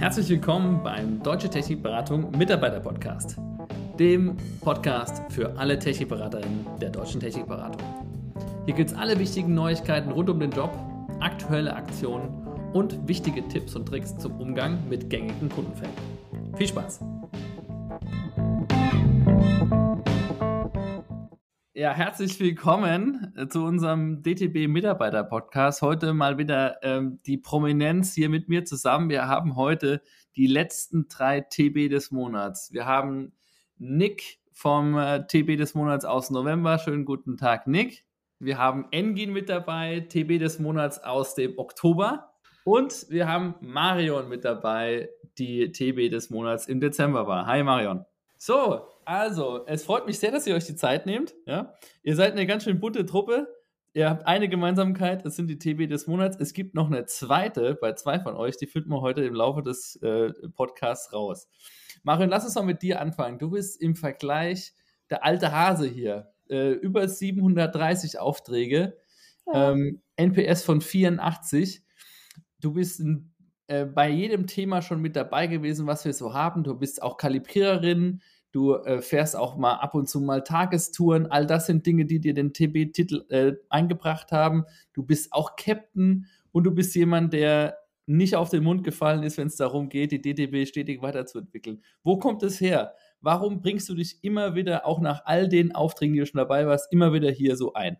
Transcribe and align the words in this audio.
Herzlich 0.00 0.30
willkommen 0.30 0.82
beim 0.82 1.22
Deutsche 1.22 1.50
Technikberatung 1.50 2.30
Mitarbeiter 2.30 2.80
Podcast, 2.80 3.36
dem 3.98 4.34
Podcast 4.62 5.20
für 5.28 5.58
alle 5.58 5.78
Technikberaterinnen 5.78 6.64
der 6.80 6.88
Deutschen 6.88 7.20
Technikberatung. 7.20 7.82
Hier 8.64 8.72
gibt 8.72 8.92
es 8.92 8.96
alle 8.96 9.18
wichtigen 9.18 9.52
Neuigkeiten 9.52 10.10
rund 10.10 10.30
um 10.30 10.40
den 10.40 10.52
Job, 10.52 10.70
aktuelle 11.20 11.76
Aktionen 11.76 12.30
und 12.72 13.06
wichtige 13.06 13.46
Tipps 13.48 13.76
und 13.76 13.84
Tricks 13.84 14.16
zum 14.16 14.40
Umgang 14.40 14.78
mit 14.88 15.10
gängigen 15.10 15.50
Kundenfällen. 15.50 15.92
Viel 16.56 16.68
Spaß! 16.68 17.00
Ja, 21.80 21.94
herzlich 21.94 22.38
willkommen 22.38 23.32
äh, 23.38 23.48
zu 23.48 23.64
unserem 23.64 24.22
DTB 24.22 24.68
Mitarbeiter 24.68 25.24
Podcast. 25.24 25.80
Heute 25.80 26.12
mal 26.12 26.36
wieder 26.36 26.76
ähm, 26.82 27.20
die 27.24 27.38
Prominenz 27.38 28.12
hier 28.12 28.28
mit 28.28 28.50
mir 28.50 28.66
zusammen. 28.66 29.08
Wir 29.08 29.28
haben 29.28 29.56
heute 29.56 30.02
die 30.36 30.46
letzten 30.46 31.08
drei 31.08 31.40
TB 31.40 31.88
des 31.88 32.10
Monats. 32.10 32.70
Wir 32.74 32.84
haben 32.84 33.32
Nick 33.78 34.40
vom 34.52 34.98
äh, 34.98 35.26
TB 35.26 35.56
des 35.56 35.74
Monats 35.74 36.04
aus 36.04 36.28
November. 36.28 36.78
Schönen 36.78 37.06
guten 37.06 37.38
Tag, 37.38 37.66
Nick. 37.66 38.04
Wir 38.38 38.58
haben 38.58 38.86
Engin 38.90 39.32
mit 39.32 39.48
dabei, 39.48 40.00
TB 40.00 40.38
des 40.38 40.58
Monats 40.58 41.02
aus 41.02 41.34
dem 41.34 41.58
Oktober. 41.58 42.34
Und 42.64 43.06
wir 43.08 43.26
haben 43.26 43.54
Marion 43.62 44.28
mit 44.28 44.44
dabei, 44.44 45.08
die 45.38 45.72
TB 45.72 46.10
des 46.10 46.28
Monats 46.28 46.66
im 46.66 46.78
Dezember 46.78 47.26
war. 47.26 47.46
Hi 47.46 47.62
Marion. 47.62 48.04
So, 48.36 48.86
also, 49.10 49.66
es 49.66 49.82
freut 49.82 50.06
mich 50.06 50.20
sehr, 50.20 50.30
dass 50.30 50.46
ihr 50.46 50.54
euch 50.54 50.66
die 50.66 50.76
Zeit 50.76 51.04
nehmt. 51.04 51.34
Ja? 51.44 51.74
Ihr 52.04 52.14
seid 52.14 52.30
eine 52.30 52.46
ganz 52.46 52.62
schön 52.62 52.78
bunte 52.78 53.04
Truppe. 53.04 53.48
Ihr 53.92 54.08
habt 54.08 54.24
eine 54.24 54.48
Gemeinsamkeit, 54.48 55.24
das 55.26 55.34
sind 55.34 55.48
die 55.48 55.58
TB 55.58 55.90
des 55.90 56.06
Monats. 56.06 56.36
Es 56.38 56.52
gibt 56.52 56.76
noch 56.76 56.86
eine 56.86 57.06
zweite 57.06 57.74
bei 57.74 57.94
zwei 57.94 58.20
von 58.20 58.36
euch, 58.36 58.56
die 58.56 58.68
finden 58.68 58.90
wir 58.90 59.00
heute 59.00 59.24
im 59.24 59.34
Laufe 59.34 59.62
des 59.62 59.96
äh, 59.96 60.32
Podcasts 60.54 61.12
raus. 61.12 61.48
Marion, 62.04 62.30
lass 62.30 62.44
uns 62.44 62.54
mal 62.54 62.62
mit 62.62 62.82
dir 62.82 63.00
anfangen. 63.00 63.40
Du 63.40 63.50
bist 63.50 63.82
im 63.82 63.96
Vergleich 63.96 64.74
der 65.10 65.24
alte 65.24 65.50
Hase 65.50 65.88
hier. 65.88 66.32
Äh, 66.48 66.70
über 66.70 67.08
730 67.08 68.20
Aufträge, 68.20 68.96
ja. 69.52 69.72
ähm, 69.72 70.02
NPS 70.14 70.62
von 70.62 70.80
84. 70.80 71.82
Du 72.60 72.74
bist 72.74 73.00
ein, 73.00 73.34
äh, 73.66 73.86
bei 73.86 74.08
jedem 74.08 74.46
Thema 74.46 74.82
schon 74.82 75.00
mit 75.00 75.16
dabei 75.16 75.48
gewesen, 75.48 75.88
was 75.88 76.04
wir 76.04 76.12
so 76.12 76.32
haben. 76.32 76.62
Du 76.62 76.76
bist 76.76 77.02
auch 77.02 77.16
Kalibriererin, 77.16 78.22
du 78.52 78.74
äh, 78.74 79.00
fährst 79.00 79.36
auch 79.36 79.56
mal 79.56 79.74
ab 79.74 79.94
und 79.94 80.08
zu 80.08 80.20
mal 80.20 80.42
Tagestouren. 80.42 81.26
All 81.26 81.46
das 81.46 81.66
sind 81.66 81.86
Dinge, 81.86 82.04
die 82.06 82.20
dir 82.20 82.34
den 82.34 82.52
TB-Titel 82.52 83.24
äh, 83.28 83.52
eingebracht 83.68 84.32
haben. 84.32 84.64
Du 84.92 85.02
bist 85.02 85.32
auch 85.32 85.56
Captain 85.56 86.26
und 86.52 86.64
du 86.64 86.72
bist 86.72 86.94
jemand, 86.94 87.32
der 87.32 87.76
nicht 88.06 88.34
auf 88.34 88.50
den 88.50 88.64
Mund 88.64 88.82
gefallen 88.82 89.22
ist, 89.22 89.38
wenn 89.38 89.46
es 89.46 89.56
darum 89.56 89.88
geht, 89.88 90.10
die 90.10 90.20
DTB 90.20 90.66
stetig 90.66 91.00
weiterzuentwickeln. 91.00 91.82
Wo 92.02 92.18
kommt 92.18 92.42
es 92.42 92.60
her? 92.60 92.94
Warum 93.20 93.60
bringst 93.60 93.88
du 93.88 93.94
dich 93.94 94.18
immer 94.22 94.54
wieder, 94.56 94.84
auch 94.86 95.00
nach 95.00 95.24
all 95.26 95.48
den 95.48 95.74
Aufträgen, 95.74 96.14
die 96.14 96.20
du 96.20 96.26
schon 96.26 96.38
dabei 96.38 96.66
warst, 96.66 96.92
immer 96.92 97.12
wieder 97.12 97.30
hier 97.30 97.56
so 97.56 97.74
ein? 97.74 97.98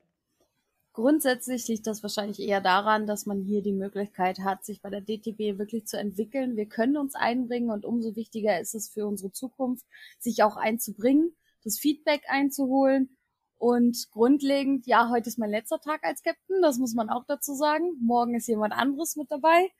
Grundsätzlich 1.00 1.66
liegt 1.66 1.86
das 1.86 2.02
wahrscheinlich 2.02 2.40
eher 2.40 2.60
daran, 2.60 3.06
dass 3.06 3.24
man 3.24 3.40
hier 3.40 3.62
die 3.62 3.72
Möglichkeit 3.72 4.40
hat, 4.40 4.66
sich 4.66 4.82
bei 4.82 4.90
der 4.90 5.00
DTB 5.00 5.58
wirklich 5.58 5.86
zu 5.86 5.98
entwickeln. 5.98 6.56
Wir 6.56 6.66
können 6.66 6.98
uns 6.98 7.14
einbringen 7.14 7.70
und 7.70 7.86
umso 7.86 8.16
wichtiger 8.16 8.60
ist 8.60 8.74
es 8.74 8.90
für 8.90 9.06
unsere 9.06 9.32
Zukunft, 9.32 9.86
sich 10.18 10.42
auch 10.42 10.58
einzubringen, 10.58 11.34
das 11.64 11.78
Feedback 11.78 12.24
einzuholen 12.28 13.16
und 13.56 14.10
grundlegend, 14.10 14.86
ja, 14.86 15.08
heute 15.08 15.30
ist 15.30 15.38
mein 15.38 15.48
letzter 15.48 15.80
Tag 15.80 16.04
als 16.04 16.22
Captain, 16.22 16.60
das 16.60 16.76
muss 16.76 16.92
man 16.92 17.08
auch 17.08 17.24
dazu 17.26 17.54
sagen. 17.54 17.92
Morgen 18.02 18.34
ist 18.34 18.46
jemand 18.46 18.74
anderes 18.74 19.16
mit 19.16 19.30
dabei. 19.30 19.70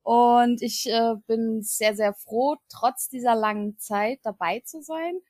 Und 0.00 0.62
ich 0.62 0.86
äh, 0.86 1.16
bin 1.26 1.60
sehr, 1.60 1.94
sehr 1.94 2.14
froh, 2.14 2.56
trotz 2.70 3.10
dieser 3.10 3.34
langen 3.34 3.76
Zeit 3.76 4.20
dabei 4.22 4.62
zu 4.64 4.80
sein 4.80 5.20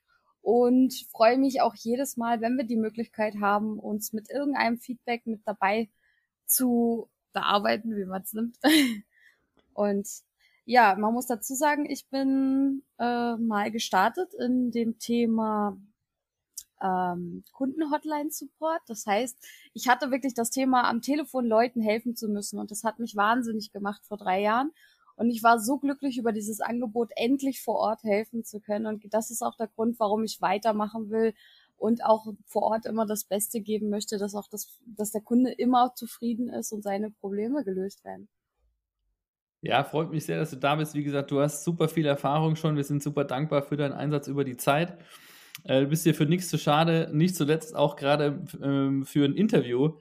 und 0.42 0.92
freue 1.10 1.38
mich 1.38 1.60
auch 1.60 1.74
jedes 1.74 2.16
Mal, 2.16 2.40
wenn 2.40 2.56
wir 2.56 2.64
die 2.64 2.76
Möglichkeit 2.76 3.36
haben, 3.40 3.78
uns 3.78 4.12
mit 4.12 4.28
irgendeinem 4.28 4.78
Feedback 4.78 5.26
mit 5.26 5.40
dabei 5.46 5.88
zu 6.46 7.08
bearbeiten, 7.32 7.96
wie 7.96 8.04
man 8.04 8.22
es 8.22 8.32
nimmt. 8.32 8.58
und 9.74 10.08
ja, 10.64 10.96
man 10.96 11.14
muss 11.14 11.26
dazu 11.26 11.54
sagen, 11.54 11.88
ich 11.88 12.08
bin 12.08 12.82
äh, 12.98 13.36
mal 13.36 13.70
gestartet 13.70 14.34
in 14.34 14.70
dem 14.70 14.98
Thema 14.98 15.76
ähm, 16.82 17.44
Kundenhotline-Support. 17.52 18.82
Das 18.86 19.06
heißt, 19.06 19.36
ich 19.74 19.88
hatte 19.88 20.10
wirklich 20.10 20.34
das 20.34 20.50
Thema, 20.50 20.88
am 20.88 21.02
Telefon 21.02 21.46
Leuten 21.46 21.80
helfen 21.80 22.16
zu 22.16 22.28
müssen 22.28 22.58
und 22.58 22.70
das 22.70 22.84
hat 22.84 22.98
mich 22.98 23.16
wahnsinnig 23.16 23.72
gemacht 23.72 24.04
vor 24.06 24.18
drei 24.18 24.40
Jahren. 24.40 24.72
Und 25.22 25.30
ich 25.30 25.44
war 25.44 25.60
so 25.60 25.78
glücklich 25.78 26.18
über 26.18 26.32
dieses 26.32 26.60
Angebot, 26.60 27.12
endlich 27.14 27.62
vor 27.62 27.76
Ort 27.76 28.02
helfen 28.02 28.42
zu 28.42 28.58
können. 28.58 28.86
Und 28.86 29.04
das 29.14 29.30
ist 29.30 29.40
auch 29.40 29.56
der 29.56 29.68
Grund, 29.68 30.00
warum 30.00 30.24
ich 30.24 30.42
weitermachen 30.42 31.10
will 31.10 31.32
und 31.76 32.04
auch 32.04 32.26
vor 32.44 32.62
Ort 32.62 32.86
immer 32.86 33.06
das 33.06 33.22
Beste 33.22 33.60
geben 33.60 33.88
möchte, 33.88 34.18
dass 34.18 34.34
auch 34.34 34.48
das, 34.48 34.80
dass 34.84 35.12
der 35.12 35.20
Kunde 35.20 35.52
immer 35.52 35.94
zufrieden 35.94 36.48
ist 36.48 36.72
und 36.72 36.82
seine 36.82 37.12
Probleme 37.12 37.62
gelöst 37.62 38.04
werden. 38.04 38.28
Ja, 39.60 39.84
freut 39.84 40.10
mich 40.10 40.24
sehr, 40.24 40.40
dass 40.40 40.50
du 40.50 40.56
da 40.56 40.74
bist. 40.74 40.94
Wie 40.94 41.04
gesagt, 41.04 41.30
du 41.30 41.40
hast 41.40 41.62
super 41.62 41.88
viel 41.88 42.06
Erfahrung 42.06 42.56
schon. 42.56 42.74
Wir 42.74 42.82
sind 42.82 43.00
super 43.00 43.22
dankbar 43.22 43.62
für 43.62 43.76
deinen 43.76 43.92
Einsatz 43.92 44.26
über 44.26 44.42
die 44.42 44.56
Zeit. 44.56 44.98
Äh, 45.62 45.82
du 45.82 45.86
bist 45.86 46.04
dir 46.04 46.16
für 46.16 46.26
nichts 46.26 46.48
zu 46.48 46.58
schade, 46.58 47.10
nicht 47.12 47.36
zuletzt 47.36 47.76
auch 47.76 47.94
gerade 47.94 48.44
ähm, 48.60 49.04
für 49.04 49.24
ein 49.24 49.36
Interview, 49.36 49.98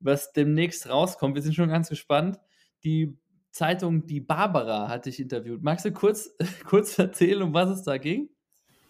was 0.00 0.32
demnächst 0.32 0.88
rauskommt. 0.88 1.36
Wir 1.36 1.42
sind 1.42 1.54
schon 1.54 1.68
ganz 1.68 1.88
gespannt. 1.88 2.40
Die 2.82 3.16
Zeitung 3.54 4.04
Die 4.06 4.20
Barbara 4.20 4.88
hat 4.88 5.06
dich 5.06 5.20
interviewt. 5.20 5.62
Magst 5.62 5.84
du 5.84 5.92
kurz, 5.92 6.30
kurz 6.66 6.98
erzählen, 6.98 7.40
um 7.40 7.54
was 7.54 7.70
es 7.70 7.82
da 7.84 7.98
ging? 7.98 8.28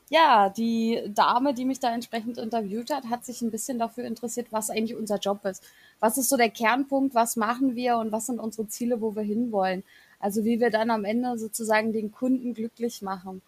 Ja, 0.08 0.48
die 0.48 1.02
Dame, 1.08 1.52
die 1.52 1.66
mich 1.66 1.80
da 1.80 1.92
entsprechend 1.92 2.38
interviewt 2.38 2.90
hat, 2.90 3.04
hat 3.10 3.24
sich 3.24 3.42
ein 3.42 3.50
bisschen 3.50 3.78
dafür 3.78 4.04
interessiert, 4.04 4.48
was 4.50 4.70
eigentlich 4.70 4.96
unser 4.96 5.18
Job 5.18 5.44
ist. 5.44 5.62
Was 6.00 6.16
ist 6.16 6.30
so 6.30 6.36
der 6.36 6.48
Kernpunkt, 6.48 7.14
was 7.14 7.36
machen 7.36 7.74
wir 7.76 7.98
und 7.98 8.10
was 8.10 8.26
sind 8.26 8.40
unsere 8.40 8.66
Ziele, 8.68 9.02
wo 9.02 9.14
wir 9.14 9.22
hinwollen. 9.22 9.82
Also 10.18 10.44
wie 10.44 10.60
wir 10.60 10.70
dann 10.70 10.90
am 10.90 11.04
Ende 11.04 11.38
sozusagen 11.38 11.92
den 11.92 12.10
Kunden 12.10 12.54
glücklich 12.54 13.02
machen. 13.02 13.42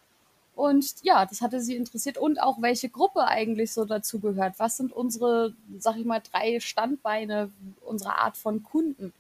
Und 0.55 0.97
ja, 1.03 1.25
das 1.25 1.41
hatte 1.41 1.61
sie 1.61 1.77
interessiert 1.77 2.19
und 2.19 2.43
auch 2.43 2.61
welche 2.61 2.91
Gruppe 2.91 3.27
eigentlich 3.27 3.73
so 3.73 3.87
dazu 3.87 4.21
gehört. 4.21 4.59
Was 4.59 4.77
sind 4.77 4.93
unsere, 4.93 5.55
sag 5.79 5.97
ich 5.97 6.05
mal, 6.05 6.21
drei 6.21 6.61
Standbeine 6.61 7.51
unserer 7.85 8.19
Art 8.19 8.37
von 8.37 8.63
Kunden? 8.63 9.13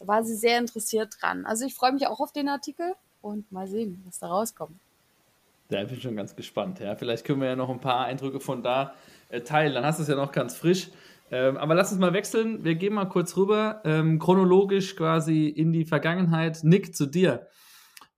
Da 0.00 0.06
war 0.06 0.24
sie 0.24 0.34
sehr 0.34 0.58
interessiert 0.58 1.14
dran. 1.20 1.44
Also 1.44 1.66
ich 1.66 1.74
freue 1.74 1.92
mich 1.92 2.06
auch 2.06 2.20
auf 2.20 2.32
den 2.32 2.48
Artikel 2.48 2.94
und 3.20 3.52
mal 3.52 3.68
sehen, 3.68 4.02
was 4.06 4.18
da 4.18 4.28
rauskommt. 4.28 4.74
Ja, 5.68 5.82
ich 5.82 5.88
bin 5.88 6.00
schon 6.00 6.16
ganz 6.16 6.34
gespannt. 6.34 6.80
Ja, 6.80 6.96
vielleicht 6.96 7.24
können 7.24 7.40
wir 7.40 7.48
ja 7.48 7.56
noch 7.56 7.68
ein 7.68 7.80
paar 7.80 8.06
Eindrücke 8.06 8.40
von 8.40 8.62
da 8.62 8.94
äh, 9.28 9.42
teilen. 9.42 9.74
Dann 9.74 9.84
hast 9.84 9.98
du 9.98 10.02
es 10.02 10.08
ja 10.08 10.16
noch 10.16 10.32
ganz 10.32 10.56
frisch. 10.56 10.88
Ähm, 11.30 11.58
aber 11.58 11.74
lass 11.74 11.92
uns 11.92 12.00
mal 12.00 12.14
wechseln. 12.14 12.64
Wir 12.64 12.74
gehen 12.74 12.94
mal 12.94 13.04
kurz 13.04 13.36
rüber, 13.36 13.82
ähm, 13.84 14.18
chronologisch 14.18 14.96
quasi 14.96 15.46
in 15.46 15.72
die 15.72 15.84
Vergangenheit. 15.84 16.60
Nick, 16.64 16.96
zu 16.96 17.06
dir. 17.06 17.46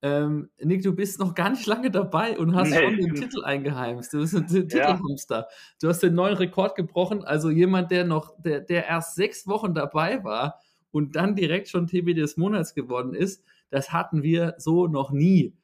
Ähm, 0.01 0.51
Nick, 0.59 0.83
du 0.83 0.95
bist 0.95 1.19
noch 1.19 1.35
gar 1.35 1.51
nicht 1.51 1.67
lange 1.67 1.91
dabei 1.91 2.39
und 2.39 2.55
hast 2.55 2.71
nee. 2.71 2.81
schon 2.81 2.97
den 2.97 3.15
Titel 3.15 3.45
eingeheimst. 3.45 4.13
Du 4.13 4.19
bist 4.19 4.35
ein 4.35 4.47
Titelhamster. 4.47 5.37
Ja. 5.37 5.49
Du 5.81 5.89
hast 5.89 6.03
den 6.03 6.15
neuen 6.15 6.37
Rekord 6.37 6.77
gebrochen. 6.77 7.25
Also 7.25 7.51
jemand, 7.51 7.91
der 7.91 8.05
noch, 8.05 8.35
der, 8.39 8.61
der 8.61 8.87
erst 8.87 9.17
sechs 9.17 9.47
Wochen 9.49 9.75
dabei 9.75 10.23
war 10.25 10.61
und 10.93 11.17
dann 11.17 11.35
direkt 11.35 11.69
schon 11.69 11.87
TB 11.87 12.15
des 12.15 12.37
Monats 12.37 12.75
geworden 12.75 13.15
ist, 13.15 13.45
das 13.71 13.93
hatten 13.93 14.23
wir 14.23 14.55
so 14.59 14.87
noch 14.87 15.11
nie. 15.11 15.55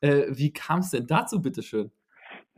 Äh, 0.00 0.26
wie 0.28 0.52
kam 0.52 0.80
es 0.80 0.90
denn 0.90 1.06
dazu, 1.06 1.42
bitteschön? 1.42 1.90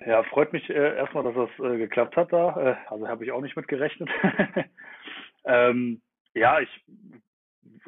Ja, 0.04 0.22
freut 0.24 0.52
mich 0.52 0.68
äh, 0.70 0.96
erstmal, 0.96 1.24
dass 1.24 1.34
das 1.34 1.66
äh, 1.66 1.78
geklappt 1.78 2.16
hat 2.16 2.32
da. 2.32 2.56
Äh, 2.56 2.76
also 2.88 3.08
habe 3.08 3.24
ich 3.24 3.32
auch 3.32 3.40
nicht 3.40 3.56
mit 3.56 3.68
gerechnet. 3.68 4.10
ähm, 5.44 6.00
ja, 6.34 6.60
ich 6.60 6.84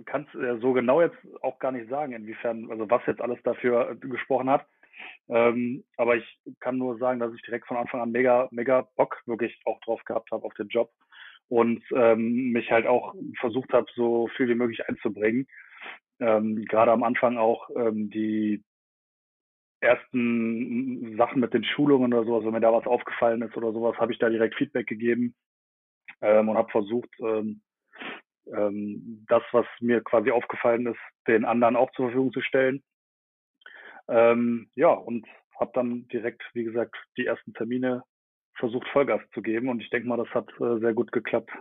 kann 0.07 0.27
es 0.33 0.61
so 0.61 0.73
genau 0.73 1.01
jetzt 1.01 1.19
auch 1.43 1.59
gar 1.59 1.73
nicht 1.73 1.89
sagen, 1.89 2.13
inwiefern, 2.13 2.71
also 2.71 2.89
was 2.89 3.03
jetzt 3.07 3.21
alles 3.21 3.41
dafür 3.43 3.91
äh, 3.91 3.97
gesprochen 3.97 4.51
hat. 4.51 4.67
Ähm, 5.29 5.85
aber 5.97 6.17
ich 6.17 6.41
kann 6.59 6.79
nur 6.79 6.99
sagen, 6.99 7.21
dass 7.21 7.33
ich 7.35 7.43
direkt 7.43 7.67
von 7.67 7.77
Anfang 7.77 8.01
an 8.01 8.11
mega, 8.11 8.49
mega 8.51 8.89
Bock 8.97 9.23
wirklich 9.27 9.61
auch 9.65 9.81
drauf 9.81 10.03
gehabt 10.05 10.31
habe 10.31 10.45
auf 10.45 10.55
den 10.55 10.69
Job 10.69 10.91
und 11.51 11.83
ähm, 11.95 12.53
mich 12.53 12.71
halt 12.71 12.87
auch 12.87 13.15
versucht 13.41 13.73
habe, 13.73 13.87
so 13.95 14.29
viel 14.37 14.49
wie 14.49 14.55
möglich 14.55 14.89
einzubringen. 14.89 15.49
Ähm, 16.21 16.65
Gerade 16.65 16.93
am 16.93 17.03
Anfang 17.03 17.39
auch 17.39 17.69
ähm, 17.77 18.09
die 18.09 18.63
ersten 19.81 21.17
Sachen 21.17 21.41
mit 21.41 21.53
den 21.53 21.65
Schulungen 21.65 22.15
oder 22.15 22.25
sowas, 22.25 22.45
wenn 22.45 22.53
mir 22.53 22.61
da 22.61 22.73
was 22.73 22.87
aufgefallen 22.87 23.43
ist 23.43 23.57
oder 23.57 23.73
sowas, 23.73 23.97
habe 23.99 24.13
ich 24.13 24.19
da 24.19 24.29
direkt 24.29 24.55
Feedback 24.55 24.87
gegeben 24.87 25.35
ähm, 26.21 26.49
und 26.49 26.57
habe 26.57 26.71
versucht, 26.71 27.11
ähm, 27.21 27.63
ähm, 28.55 29.25
das, 29.29 29.43
was 29.53 29.67
mir 29.81 30.03
quasi 30.03 30.31
aufgefallen 30.31 30.87
ist, 30.87 31.01
den 31.27 31.45
anderen 31.45 31.77
auch 31.77 31.91
zur 31.93 32.07
Verfügung 32.07 32.33
zu 32.33 32.43
stellen. 32.43 32.83
Ähm, 34.09 34.71
ja, 34.77 34.91
und 34.93 35.27
habe 35.59 35.73
dann 35.75 36.07
direkt, 36.09 36.43
wie 36.53 36.65
gesagt, 36.65 36.95
die 37.17 37.27
ersten 37.27 37.55
Termine 37.55 38.03
versucht, 38.61 38.87
Vollgas 38.93 39.21
zu 39.35 39.43
geben. 39.43 39.69
Und 39.69 39.81
ich 39.83 39.91
denke 39.91 40.09
mal, 40.09 40.17
das 40.17 40.29
hat 40.29 40.49
äh, 40.61 40.79
sehr 40.79 40.95
gut 40.95 41.13
geklappt. 41.13 41.51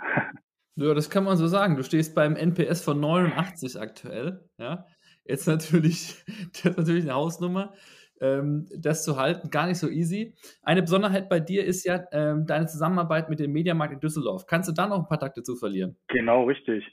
Ja, 0.81 0.93
das 0.93 1.09
kann 1.09 1.25
man 1.25 1.35
so 1.35 1.45
sagen. 1.47 1.75
Du 1.75 1.83
stehst 1.83 2.15
beim 2.15 2.37
NPS 2.37 2.85
von 2.85 3.01
89 3.01 3.81
aktuell. 3.81 4.45
Ja. 4.57 4.85
jetzt 5.25 5.45
natürlich, 5.45 6.23
das 6.53 6.65
ist 6.65 6.77
natürlich 6.77 7.03
eine 7.03 7.15
Hausnummer. 7.15 7.73
Ähm, 8.21 8.65
das 8.77 9.03
zu 9.03 9.17
halten, 9.17 9.49
gar 9.49 9.67
nicht 9.67 9.77
so 9.77 9.89
easy. 9.89 10.35
Eine 10.63 10.81
Besonderheit 10.81 11.27
bei 11.27 11.41
dir 11.41 11.65
ist 11.65 11.85
ja 11.85 12.05
ähm, 12.13 12.45
deine 12.45 12.67
Zusammenarbeit 12.67 13.29
mit 13.29 13.39
dem 13.39 13.51
Mediamarkt 13.51 13.93
in 13.93 13.99
Düsseldorf. 13.99 14.45
Kannst 14.45 14.69
du 14.69 14.73
da 14.73 14.87
noch 14.87 14.99
ein 14.99 15.07
paar 15.07 15.19
Takte 15.19 15.43
zu 15.43 15.55
verlieren? 15.57 15.97
Genau, 16.07 16.43
richtig. 16.45 16.85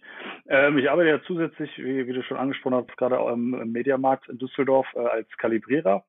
Ähm, 0.48 0.78
ich 0.78 0.90
arbeite 0.90 1.10
ja 1.10 1.20
zusätzlich, 1.24 1.70
wie, 1.78 2.06
wie, 2.06 2.12
du 2.12 2.22
schon 2.24 2.36
angesprochen 2.36 2.74
hast, 2.76 2.96
gerade 2.96 3.16
im, 3.32 3.54
im 3.54 3.72
Mediamarkt 3.72 4.28
in 4.28 4.38
Düsseldorf 4.38 4.86
äh, 4.94 5.00
als 5.00 5.28
Kalibrierer 5.38 6.04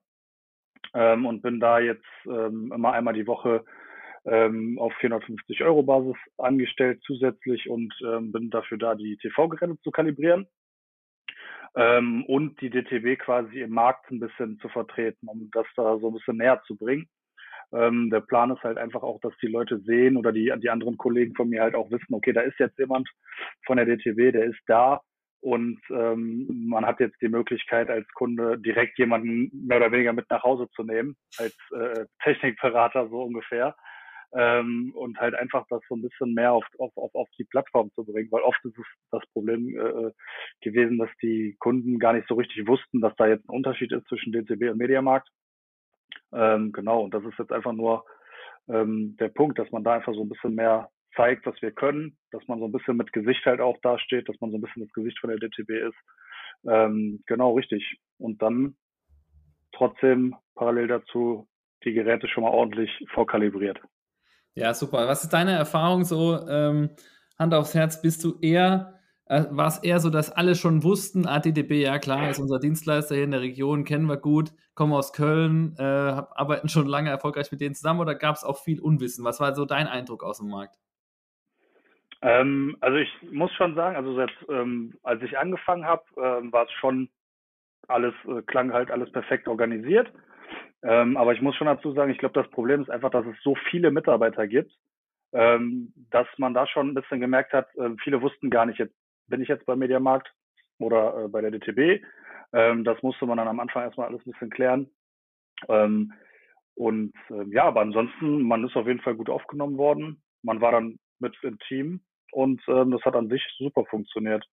ähm, 0.94 1.26
und 1.26 1.42
bin 1.42 1.60
da 1.60 1.80
jetzt 1.80 2.06
ähm, 2.26 2.72
immer 2.74 2.94
einmal 2.94 3.14
die 3.14 3.28
Woche 3.28 3.64
ähm, 4.28 4.78
auf 4.80 4.94
450 5.00 5.64
Euro 5.64 5.84
Basis 5.84 6.18
angestellt 6.38 7.02
zusätzlich 7.06 7.70
und 7.70 7.94
ähm, 8.06 8.32
bin 8.32 8.50
dafür 8.50 8.78
da, 8.78 8.96
die 8.96 9.18
TV-Geräte 9.18 9.78
zu 9.82 9.92
kalibrieren. 9.92 10.48
Ähm, 11.76 12.26
und 12.26 12.60
die 12.62 12.70
DTB 12.70 13.20
quasi 13.20 13.62
im 13.62 13.72
Markt 13.72 14.10
ein 14.12 14.20
bisschen 14.20 14.58
zu 14.60 14.70
vertreten, 14.70 15.28
um 15.28 15.50
das 15.54 15.68
da 15.76 15.98
so 16.00 16.10
ein 16.10 16.14
bisschen 16.14 16.38
näher 16.38 16.62
zu 16.66 16.76
bringen. 16.76 17.08
Ähm, 17.74 18.10
der 18.10 18.22
Plan 18.22 18.52
ist 18.52 18.64
halt 18.64 18.78
einfach 18.78 19.04
auch, 19.04 19.20
dass 19.22 19.34
die 19.42 19.48
Leute 19.48 19.80
sehen 19.80 20.18
oder 20.18 20.32
die, 20.32 20.52
die 20.58 20.70
anderen 20.70 20.98
Kollegen 20.98 21.36
von 21.36 21.50
mir 21.50 21.62
halt 21.62 21.76
auch 21.76 21.92
wissen, 21.92 22.14
okay, 22.14 22.34
da 22.34 22.42
ist 22.42 22.58
jetzt 22.60 22.80
jemand 22.80 23.10
von 23.66 23.78
der 23.78 23.86
DTB, 23.86 24.32
der 24.34 24.46
ist 24.46 24.62
da. 24.68 25.02
Und 25.40 25.80
ähm, 25.92 26.48
man 26.68 26.86
hat 26.86 27.00
jetzt 27.00 27.22
die 27.22 27.30
Möglichkeit 27.30 27.90
als 27.90 28.08
Kunde 28.14 28.58
direkt 28.58 28.98
jemanden 28.98 29.52
mehr 29.54 29.78
oder 29.78 29.92
weniger 29.92 30.14
mit 30.14 30.30
nach 30.30 30.44
Hause 30.44 30.68
zu 30.72 30.84
nehmen, 30.84 31.16
als 31.38 31.56
äh, 31.76 32.06
Technikberater 32.24 33.08
so 33.10 33.22
ungefähr 33.22 33.76
ähm, 34.34 34.92
und 34.96 35.20
halt 35.20 35.36
einfach 35.36 35.66
das 35.70 35.82
so 35.88 35.96
ein 35.96 36.02
bisschen 36.02 36.34
mehr 36.34 36.52
auf, 36.52 36.66
auf, 36.80 36.96
auf, 36.98 37.16
auf 37.16 37.30
die 37.38 37.46
Plattform 37.46 37.92
zu 37.96 38.04
bringen, 38.04 38.32
weil 38.32 38.42
oft 38.42 38.64
ist 38.66 38.78
es 38.78 38.86
das 39.12 39.26
Problem 39.34 39.70
äh, 39.70 40.12
gewesen, 40.62 40.98
dass 40.98 41.10
die 41.22 41.56
Kunden 41.60 42.00
gar 42.00 42.14
nicht 42.14 42.28
so 42.28 42.36
richtig 42.36 42.68
wussten, 42.68 43.02
dass 43.02 43.16
da 43.16 43.28
jetzt 43.28 43.48
ein 43.48 43.56
Unterschied 43.56 43.92
ist 43.92 44.08
zwischen 44.08 44.34
DCB 44.34 44.72
und 44.72 44.78
Mediamarkt. 44.78 45.30
Ähm, 46.34 46.72
genau, 46.74 47.04
und 47.04 47.14
das 47.14 47.24
ist 47.24 47.40
jetzt 47.40 47.54
einfach 47.54 47.74
nur 47.74 48.06
ähm, 48.68 49.16
der 49.18 49.30
Punkt, 49.30 49.60
dass 49.60 49.72
man 49.72 49.84
da 49.84 49.94
einfach 49.94 50.14
so 50.14 50.24
ein 50.24 50.30
bisschen 50.30 50.56
mehr 50.56 50.90
zeigt, 51.16 51.46
was 51.46 51.60
wir 51.62 51.72
können, 51.72 52.18
dass 52.32 52.46
man 52.48 52.60
so 52.60 52.66
ein 52.66 52.72
bisschen 52.72 52.98
mit 52.98 53.14
Gesicht 53.14 53.46
halt 53.46 53.62
auch 53.62 53.78
dasteht, 53.82 54.28
dass 54.28 54.40
man 54.42 54.52
so 54.52 54.58
ein 54.58 54.62
bisschen 54.62 54.84
das 54.84 54.94
Gesicht 54.94 55.20
von 55.20 55.30
der 55.30 55.40
DTB 55.40 55.70
ist. 55.70 55.98
Ähm, 56.66 57.24
genau, 57.26 57.54
richtig. 57.54 57.98
Und 58.18 58.42
dann 58.42 58.76
trotzdem 59.72 60.36
parallel 60.56 60.88
dazu 60.88 61.48
die 61.84 61.94
Geräte 61.94 62.28
schon 62.28 62.44
mal 62.44 62.52
ordentlich 62.52 62.92
vorkalibriert. 63.14 63.80
Ja, 64.58 64.74
super. 64.74 65.08
Was 65.08 65.24
ist 65.24 65.34
deine 65.34 65.52
Erfahrung 65.52 66.04
so? 66.04 66.40
Ähm, 66.50 66.90
Hand 67.38 67.54
aufs 67.54 67.76
Herz, 67.76 68.02
bist 68.02 68.24
du 68.24 68.40
eher, 68.42 69.00
äh, 69.28 69.44
war 69.52 69.68
es 69.68 69.78
eher 69.84 70.00
so, 70.00 70.10
dass 70.10 70.32
alle 70.32 70.56
schon 70.56 70.82
wussten, 70.82 71.28
ATDB, 71.28 71.84
ja 71.84 72.00
klar, 72.00 72.28
ist 72.28 72.40
unser 72.40 72.58
Dienstleister 72.58 73.14
hier 73.14 73.26
in 73.26 73.30
der 73.30 73.42
Region, 73.42 73.84
kennen 73.84 74.08
wir 74.08 74.18
gut, 74.18 74.54
kommen 74.74 74.94
aus 74.94 75.14
Köln, 75.14 75.76
äh, 75.78 75.84
arbeiten 75.84 76.70
schon 76.70 76.88
lange 76.88 77.12
erfolgreich 77.12 77.52
mit 77.52 77.62
denen 77.62 77.76
zusammen 77.76 78.00
oder 78.00 78.16
gab 78.16 78.36
es 78.36 78.44
auch 78.44 78.58
viel 78.58 78.80
Unwissen? 78.80 79.24
Was 79.24 79.40
war 79.40 79.54
so 79.54 79.66
dein 79.66 79.86
Eindruck 79.86 80.24
aus 80.24 80.40
dem 80.40 80.50
Markt? 80.50 80.76
Ähm, 82.24 82.78
also 82.80 82.98
ich 82.98 83.10
muss 83.32 83.54
schon 83.54 83.76
sagen, 83.76 83.96
also 83.96 84.20
jetzt, 84.20 84.44
ähm, 84.50 84.96
als 85.04 85.22
ich 85.22 85.38
angefangen 85.38 85.86
habe, 85.86 86.02
ähm, 86.18 86.52
war 86.52 86.66
es 86.66 86.72
schon 86.72 87.10
alles, 87.88 88.16
äh, 88.28 88.42
klang 88.42 88.74
halt 88.74 88.90
alles 88.90 89.12
perfekt 89.12 89.48
organisiert. 89.48 90.12
Ähm, 90.84 91.18
aber 91.18 91.34
ich 91.34 91.42
muss 91.42 91.56
schon 91.56 91.68
dazu 91.68 91.92
sagen, 91.94 92.12
ich 92.12 92.18
glaube, 92.18 92.40
das 92.40 92.50
Problem 92.52 92.82
ist 92.82 92.90
einfach, 92.90 93.10
dass 93.10 93.26
es 93.26 93.36
so 93.44 93.56
viele 93.70 93.92
Mitarbeiter 93.92 94.48
gibt, 94.48 94.72
ähm, 95.34 95.94
dass 96.12 96.28
man 96.38 96.54
da 96.54 96.68
schon 96.68 96.90
ein 96.90 96.94
bisschen 96.94 97.20
gemerkt 97.20 97.54
hat, 97.54 97.74
äh, 97.76 97.90
viele 98.04 98.22
wussten 98.22 98.50
gar 98.50 98.66
nicht, 98.66 98.80
jetzt 98.80 98.96
bin 99.28 99.42
ich 99.42 99.50
jetzt 99.50 99.66
beim 99.66 99.80
Mediamarkt 99.80 100.32
oder 100.80 101.26
äh, 101.26 101.28
bei 101.28 101.42
der 101.42 101.52
DTB. 101.52 102.04
Ähm, 102.54 102.84
das 102.84 103.02
musste 103.02 103.26
man 103.26 103.38
dann 103.38 103.48
am 103.48 103.60
Anfang 103.60 103.84
erstmal 103.84 104.08
alles 104.08 104.26
ein 104.26 104.32
bisschen 104.32 104.50
klären. 104.50 104.90
Ähm, 105.68 106.14
und 106.76 107.14
äh, 107.30 107.44
ja, 107.50 107.66
aber 107.66 107.82
ansonsten, 107.82 108.44
man 108.44 108.64
ist 108.66 108.76
auf 108.76 108.88
jeden 108.88 109.02
Fall 109.02 109.16
gut 109.16 109.30
aufgenommen 109.30 109.78
worden. 109.78 110.22
Man 110.44 110.62
war 110.62 110.72
dann 110.72 111.00
mit 111.20 111.36
im 111.42 111.58
Team 111.68 112.02
und 112.32 112.62
ähm, 112.68 112.92
das 112.92 113.02
hat 113.04 113.16
an 113.16 113.30
sich 113.30 113.44
super 113.58 113.84
funktioniert. 113.86 114.46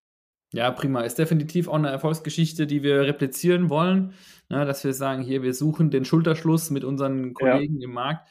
Ja, 0.55 0.71
prima. 0.71 1.01
Ist 1.01 1.19
definitiv 1.19 1.67
auch 1.67 1.75
eine 1.75 1.91
Erfolgsgeschichte, 1.91 2.67
die 2.67 2.85
wir 2.85 3.01
replizieren 3.01 3.71
wollen, 3.71 4.15
ne, 4.49 4.65
dass 4.65 4.85
wir 4.85 4.95
sagen, 4.95 5.23
hier, 5.23 5.43
wir 5.43 5.53
suchen 5.53 5.91
den 5.91 6.05
Schulterschluss 6.05 6.71
mit 6.71 6.85
unseren 6.85 7.35
Kollegen 7.35 7.81
ja. 7.81 7.89
im 7.89 7.93
Markt. 7.93 8.29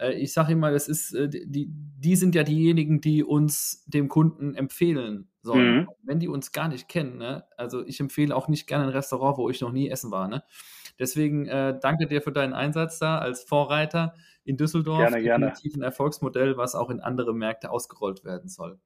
Äh, 0.00 0.14
ich 0.14 0.32
sage 0.32 0.52
immer, 0.52 0.72
das 0.72 0.88
ist, 0.88 1.14
äh, 1.14 1.28
die, 1.28 1.68
die 1.70 2.16
sind 2.16 2.34
ja 2.34 2.42
diejenigen, 2.42 3.00
die 3.00 3.22
uns 3.22 3.84
dem 3.86 4.08
Kunden 4.08 4.56
empfehlen 4.56 5.28
sollen, 5.42 5.76
mhm. 5.76 5.88
wenn 6.02 6.18
die 6.18 6.26
uns 6.26 6.50
gar 6.50 6.66
nicht 6.66 6.88
kennen. 6.88 7.18
Ne? 7.18 7.44
Also 7.56 7.86
ich 7.86 8.00
empfehle 8.00 8.34
auch 8.34 8.48
nicht 8.48 8.66
gerne 8.66 8.84
ein 8.84 8.90
Restaurant, 8.90 9.38
wo 9.38 9.48
ich 9.48 9.60
noch 9.60 9.72
nie 9.72 9.88
essen 9.88 10.10
war. 10.10 10.26
Ne? 10.26 10.42
Deswegen 10.98 11.46
äh, 11.46 11.78
danke 11.80 12.08
dir 12.08 12.20
für 12.20 12.32
deinen 12.32 12.52
Einsatz 12.52 12.98
da 12.98 13.18
als 13.18 13.44
Vorreiter 13.44 14.14
in 14.42 14.56
Düsseldorf. 14.56 14.98
Gerne, 14.98 15.22
Definitiv 15.22 15.72
gerne. 15.72 15.84
ein 15.84 15.88
Erfolgsmodell, 15.88 16.56
was 16.56 16.74
auch 16.74 16.90
in 16.90 17.00
andere 17.00 17.32
Märkte 17.32 17.70
ausgerollt 17.70 18.24
werden 18.24 18.48
soll. 18.48 18.80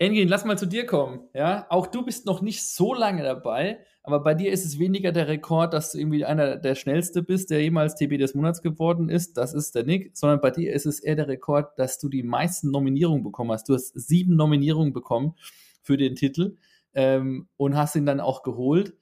Engin, 0.00 0.28
lass 0.28 0.44
mal 0.44 0.56
zu 0.56 0.66
dir 0.66 0.86
kommen. 0.86 1.28
Ja, 1.34 1.66
auch 1.70 1.88
du 1.88 2.04
bist 2.04 2.24
noch 2.24 2.40
nicht 2.40 2.62
so 2.64 2.94
lange 2.94 3.24
dabei, 3.24 3.80
aber 4.04 4.20
bei 4.20 4.34
dir 4.34 4.52
ist 4.52 4.64
es 4.64 4.78
weniger 4.78 5.10
der 5.10 5.26
Rekord, 5.26 5.74
dass 5.74 5.90
du 5.90 5.98
irgendwie 5.98 6.24
einer 6.24 6.56
der 6.56 6.76
schnellste 6.76 7.22
bist, 7.22 7.50
der 7.50 7.62
jemals 7.62 7.96
TB 7.96 8.16
des 8.16 8.34
Monats 8.34 8.62
geworden 8.62 9.08
ist. 9.08 9.36
Das 9.36 9.52
ist 9.52 9.74
der 9.74 9.82
Nick, 9.82 10.16
sondern 10.16 10.40
bei 10.40 10.52
dir 10.52 10.72
ist 10.72 10.86
es 10.86 11.00
eher 11.00 11.16
der 11.16 11.26
Rekord, 11.26 11.76
dass 11.78 11.98
du 11.98 12.08
die 12.08 12.22
meisten 12.22 12.70
Nominierungen 12.70 13.24
bekommen 13.24 13.50
hast. 13.50 13.68
Du 13.68 13.74
hast 13.74 13.92
sieben 13.98 14.36
Nominierungen 14.36 14.92
bekommen 14.92 15.34
für 15.82 15.96
den 15.96 16.14
Titel 16.14 16.58
ähm, 16.94 17.48
und 17.56 17.76
hast 17.76 17.96
ihn 17.96 18.06
dann 18.06 18.20
auch 18.20 18.44
geholt. 18.44 18.94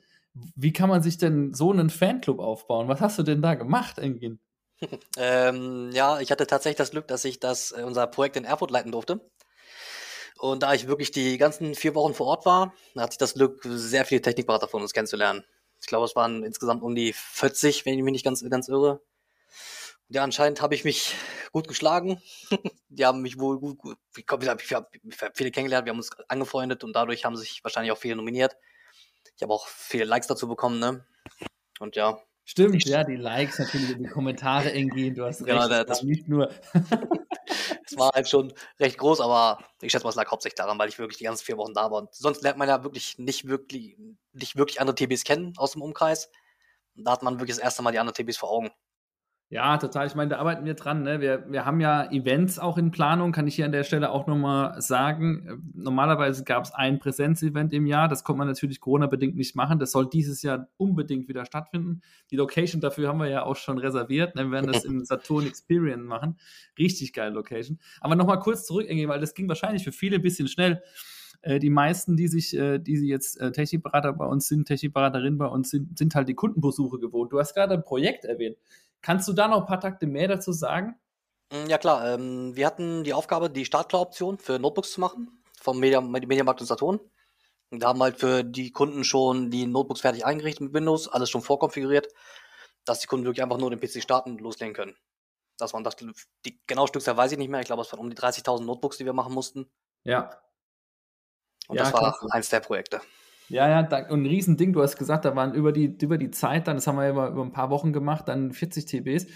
Wie 0.55 0.73
kann 0.73 0.89
man 0.89 1.03
sich 1.03 1.19
denn 1.19 1.53
so 1.53 1.73
einen 1.73 1.91
Fanclub 1.91 2.39
aufbauen? 2.39 2.89
Was 2.89 3.03
hast 3.03 3.19
du 3.19 3.23
denn 3.23 3.43
da 3.43 3.55
gemacht, 3.55 3.99
Engin? 3.99 4.39
ähm, 5.19 5.91
ja, 5.93 6.21
ich 6.21 6.31
hatte 6.31 6.47
tatsächlich 6.47 6.79
das 6.79 6.91
Glück, 6.91 7.07
dass 7.07 7.25
ich 7.25 7.39
das 7.39 7.73
äh, 7.73 7.83
unser 7.83 8.07
Projekt 8.07 8.37
in 8.37 8.45
Erfurt 8.45 8.71
leiten 8.71 8.93
durfte. 8.93 9.21
Und 10.39 10.63
da 10.63 10.75
ich 10.75 10.87
wirklich 10.87 11.11
die 11.11 11.39
ganzen 11.39 11.75
vier 11.75 11.95
Wochen 11.95 12.15
vor 12.15 12.27
Ort 12.27 12.47
war, 12.47 12.75
hatte 12.97 13.15
ich 13.15 13.19
das 13.19 13.35
Glück, 13.35 13.61
sehr 13.65 14.05
viele 14.05 14.21
Technikberater 14.21 14.69
von 14.69 14.83
uns 14.83 14.93
kennenzulernen. 14.93 15.45
Ich 15.81 15.87
glaube, 15.87 16.05
es 16.05 16.17
waren 16.17 16.43
insgesamt 16.43 16.83
um 16.83 16.95
die 16.95 17.13
40, 17.13 17.87
wenn 17.87 17.95
ich 17.95 18.03
mich 18.03 18.13
nicht 18.13 18.25
ganz, 18.25 18.45
ganz 18.49 18.69
irre. 18.69 19.01
Ja, 20.09 20.23
anscheinend 20.23 20.61
habe 20.63 20.75
ich 20.75 20.85
mich 20.85 21.15
gut 21.53 21.69
geschlagen. 21.69 22.23
die 22.89 23.05
haben 23.05 23.23
mich 23.23 23.39
wohl 23.39 23.59
gut, 23.59 23.79
gut 23.79 23.99
ich 24.17 24.25
habe 24.29 24.57
hab 24.57 25.37
viele 25.37 25.51
kennengelernt, 25.51 25.87
wir 25.87 25.91
haben 25.91 25.99
uns 25.99 26.11
angefreundet 26.29 26.85
und 26.85 26.93
dadurch 26.93 27.25
haben 27.25 27.37
sich 27.37 27.65
wahrscheinlich 27.65 27.93
auch 27.93 27.99
viele 27.99 28.17
nominiert. 28.17 28.57
Ich 29.37 29.43
habe 29.43 29.53
auch 29.53 29.67
viele 29.67 30.05
Likes 30.05 30.29
dazu 30.29 30.49
bekommen, 30.49 30.79
ne? 30.79 31.05
Und 31.81 31.97
ja. 31.97 32.19
Stimmt, 32.49 32.85
ja, 32.85 33.03
die 33.03 33.17
Likes 33.17 33.59
natürlich, 33.59 33.97
die 33.99 34.07
Kommentare 34.07 34.71
irgendwie, 34.71 35.11
du 35.11 35.25
hast 35.25 35.41
recht. 35.41 35.49
Genau, 35.49 35.69
das, 35.69 36.05
nicht 36.05 36.29
nur. 36.29 36.49
es 37.85 37.99
war 37.99 38.13
halt 38.15 38.29
schon 38.29 38.53
recht 38.79 38.99
groß, 38.99 39.21
aber 39.21 39.59
ich 39.83 39.91
schätze 39.91 40.05
mal, 40.05 40.11
es 40.11 40.17
lag 40.17 40.31
hauptsächlich 40.31 40.55
daran, 40.55 40.79
weil 40.79 40.89
ich 40.89 40.97
wirklich 41.01 41.19
die 41.19 41.25
ganzen 41.25 41.45
vier 41.45 41.57
Wochen 41.57 41.75
da 41.75 41.91
war. 41.91 42.03
Und 42.03 42.15
sonst 42.15 42.45
lernt 42.45 42.57
man 42.57 42.69
ja 42.69 42.85
wirklich 42.85 43.19
nicht 43.19 43.49
wirklich, 43.49 43.97
nicht 44.33 44.55
wirklich 44.55 44.81
andere 44.81 44.95
TBs 44.95 45.25
kennen 45.25 45.55
aus 45.57 45.73
dem 45.73 45.83
Umkreis. 45.83 46.31
Und 46.95 47.05
da 47.05 47.11
hat 47.11 47.25
man 47.25 47.41
wirklich 47.41 47.57
das 47.57 47.65
erste 47.65 47.83
Mal 47.83 47.91
die 47.91 47.99
anderen 47.99 48.15
TBs 48.15 48.37
vor 48.37 48.53
Augen. 48.53 48.71
Ja, 49.49 49.79
total. 49.79 50.09
Ich 50.09 50.17
meine, 50.17 50.31
da 50.31 50.39
arbeiten 50.39 50.65
wir 50.65 50.75
dran. 50.75 51.05
Ne? 51.05 51.21
Wir, 51.21 51.45
wir 51.49 51.65
haben 51.65 51.79
ja 51.79 52.11
Events 52.11 52.59
auch 52.59 52.79
in 52.79 52.91
Planung, 52.91 53.31
kann 53.31 53.47
ich 53.47 53.55
hier 53.55 53.65
an 53.65 53.71
der 53.71 53.85
Stelle 53.85 54.11
auch 54.11 54.27
nochmal 54.27 54.81
sagen. 54.83 55.73
Normalerweise 55.73 56.43
gab 56.43 56.65
es 56.65 56.75
ein 56.75 56.99
Präsenzevent 56.99 57.73
im 57.73 57.87
Jahr. 57.87 58.09
Das 58.09 58.25
konnte 58.25 58.39
man 58.39 58.49
natürlich 58.49 58.81
Corona-bedingt 58.81 59.37
nicht 59.37 59.55
machen. 59.55 59.79
Das 59.79 59.93
soll 59.93 60.11
dieses 60.11 60.43
Jahr 60.43 60.67
unbedingt 60.79 61.29
wieder 61.29 61.45
stattfinden. 61.45 62.03
Die 62.33 62.37
Location 62.37 62.81
dafür 62.81 63.09
haben 63.09 63.21
wir 63.21 63.29
ja 63.29 63.45
auch 63.45 63.55
schon 63.55 63.79
reserviert. 63.79 64.35
Ne? 64.35 64.47
Wir 64.47 64.51
werden 64.51 64.73
das 64.73 64.85
im 64.85 65.05
Saturn 65.05 65.47
Experience 65.47 66.05
machen. 66.05 66.39
Richtig 66.77 67.13
geile 67.13 67.33
Location. 67.33 67.79
Aber 68.01 68.17
nochmal 68.17 68.41
kurz 68.41 68.67
zurück, 68.67 68.89
Inge, 68.89 69.07
weil 69.07 69.21
das 69.21 69.35
ging 69.35 69.47
wahrscheinlich 69.47 69.85
für 69.85 69.93
viele 69.93 70.17
ein 70.17 70.23
bisschen 70.23 70.49
schnell 70.49 70.83
äh, 71.43 71.61
die 71.61 71.71
meisten, 71.71 72.17
die 72.17 72.27
sich, 72.27 72.57
äh, 72.57 72.79
die 72.81 72.97
sie 72.97 73.09
jetzt 73.09 73.41
äh, 73.41 73.53
Technikberater 73.53 74.13
bei 74.13 74.27
uns 74.27 74.49
sind, 74.49 74.67
Technikberaterin 74.67 75.39
bei 75.39 75.47
uns 75.47 75.71
sind, 75.71 75.97
sind 75.97 76.17
halt 76.17 76.29
die 76.29 76.35
Kundenbesuche 76.35 76.99
gewohnt. 76.99 77.33
Du 77.33 77.39
hast 77.39 77.55
gerade 77.55 77.75
ein 77.75 77.85
Projekt 77.85 78.25
erwähnt. 78.25 78.57
Kannst 79.03 79.29
du 79.29 79.33
da 79.33 79.49
noch 79.49 79.61
ein 79.61 79.67
paar 79.67 79.81
Takte 79.81 80.07
mehr 80.07 80.29
dazu 80.29 80.53
sagen? 80.53 80.99
Mm, 81.53 81.67
ja 81.69 81.79
klar, 81.79 82.15
ähm, 82.15 82.57
wir 82.57 82.67
hatten 82.67 83.05
die 83.05 83.15
Aufgabe, 83.15 83.51
die 83.51 83.65
Startklar-Option 83.65 84.39
für 84.39 84.59
Notebooks 84.59 84.93
zu 84.93 85.01
machen, 85.01 85.43
vom 85.61 85.79
Media, 85.79 86.01
Mediamarkt 86.01 86.61
und 86.61 86.67
Saturn. 86.67 87.01
Und 87.71 87.83
da 87.83 87.89
haben 87.89 88.03
halt 88.03 88.19
für 88.19 88.45
die 88.45 88.73
Kunden 88.73 89.05
schon 89.05 89.51
die 89.51 89.67
Notebooks 89.67 90.01
fertig 90.01 90.25
eingerichtet 90.25 90.63
mit 90.63 90.75
Windows, 90.75 91.09
alles 91.09 91.31
schon 91.31 91.43
vorkonfiguriert, 91.43 92.09
dass 92.85 93.01
die 93.01 93.07
Kunden 93.07 93.27
wirklich 93.27 93.43
einfach 93.43 93.59
nur 93.59 93.71
den 93.71 93.81
PC 93.81 94.03
starten 94.03 94.33
und 94.33 94.41
loslegen 94.41 94.75
können. 94.75 94.97
Das 95.59 95.73
waren 95.73 95.85
das, 95.85 95.97
die 95.97 96.61
genaue 96.67 96.89
Stückzahl 96.89 97.17
weiß 97.17 97.33
ich 97.33 97.39
nicht 97.39 97.49
mehr, 97.49 97.61
ich 97.61 97.67
glaube, 97.67 97.83
es 97.83 97.93
waren 97.93 98.01
um 98.01 98.11
die 98.11 98.17
30.000 98.17 98.65
Notebooks, 98.65 98.99
die 98.99 99.05
wir 99.05 99.15
machen 99.15 99.33
mussten. 99.33 99.71
Ja. 100.05 100.31
Und 101.69 101.77
ja, 101.77 101.85
das 101.85 101.93
war 101.93 102.01
klasse. 102.01 102.27
eins 102.31 102.49
der 102.51 102.61
Projekte. 102.61 103.01
Ja, 103.49 103.69
ja, 103.69 103.83
da, 103.83 104.09
und 104.09 104.23
ein 104.23 104.27
Riesending. 104.27 104.73
Du 104.73 104.83
hast 104.83 104.97
gesagt, 104.97 105.25
da 105.25 105.37
waren 105.37 105.55
über 105.55 105.73
die, 105.73 105.97
über 106.01 106.19
die 106.19 106.31
Zeit, 106.31 106.67
dann, 106.67 106.77
das 106.77 106.87
haben 106.87 106.97
wir 106.97 107.09
über, 107.09 107.29
über 107.29 107.43
ein 107.43 107.53
paar 107.53 107.71
Wochen 107.71 107.93
gemacht, 107.93 108.29
dann 108.29 108.53
40 108.53 108.87
TBs. 108.87 109.27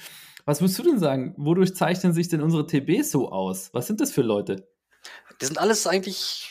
Was 0.45 0.61
würdest 0.61 0.79
du 0.79 0.83
denn 0.83 0.99
sagen? 0.99 1.35
Wodurch 1.37 1.75
zeichnen 1.75 2.13
sich 2.13 2.29
denn 2.29 2.41
unsere 2.41 2.67
TBs 2.67 3.11
so 3.11 3.31
aus? 3.31 3.73
Was 3.73 3.87
sind 3.87 4.01
das 4.01 4.11
für 4.11 4.23
Leute? 4.23 4.69
Das 5.39 5.49
sind 5.49 5.59
alles 5.59 5.87
eigentlich 5.87 6.51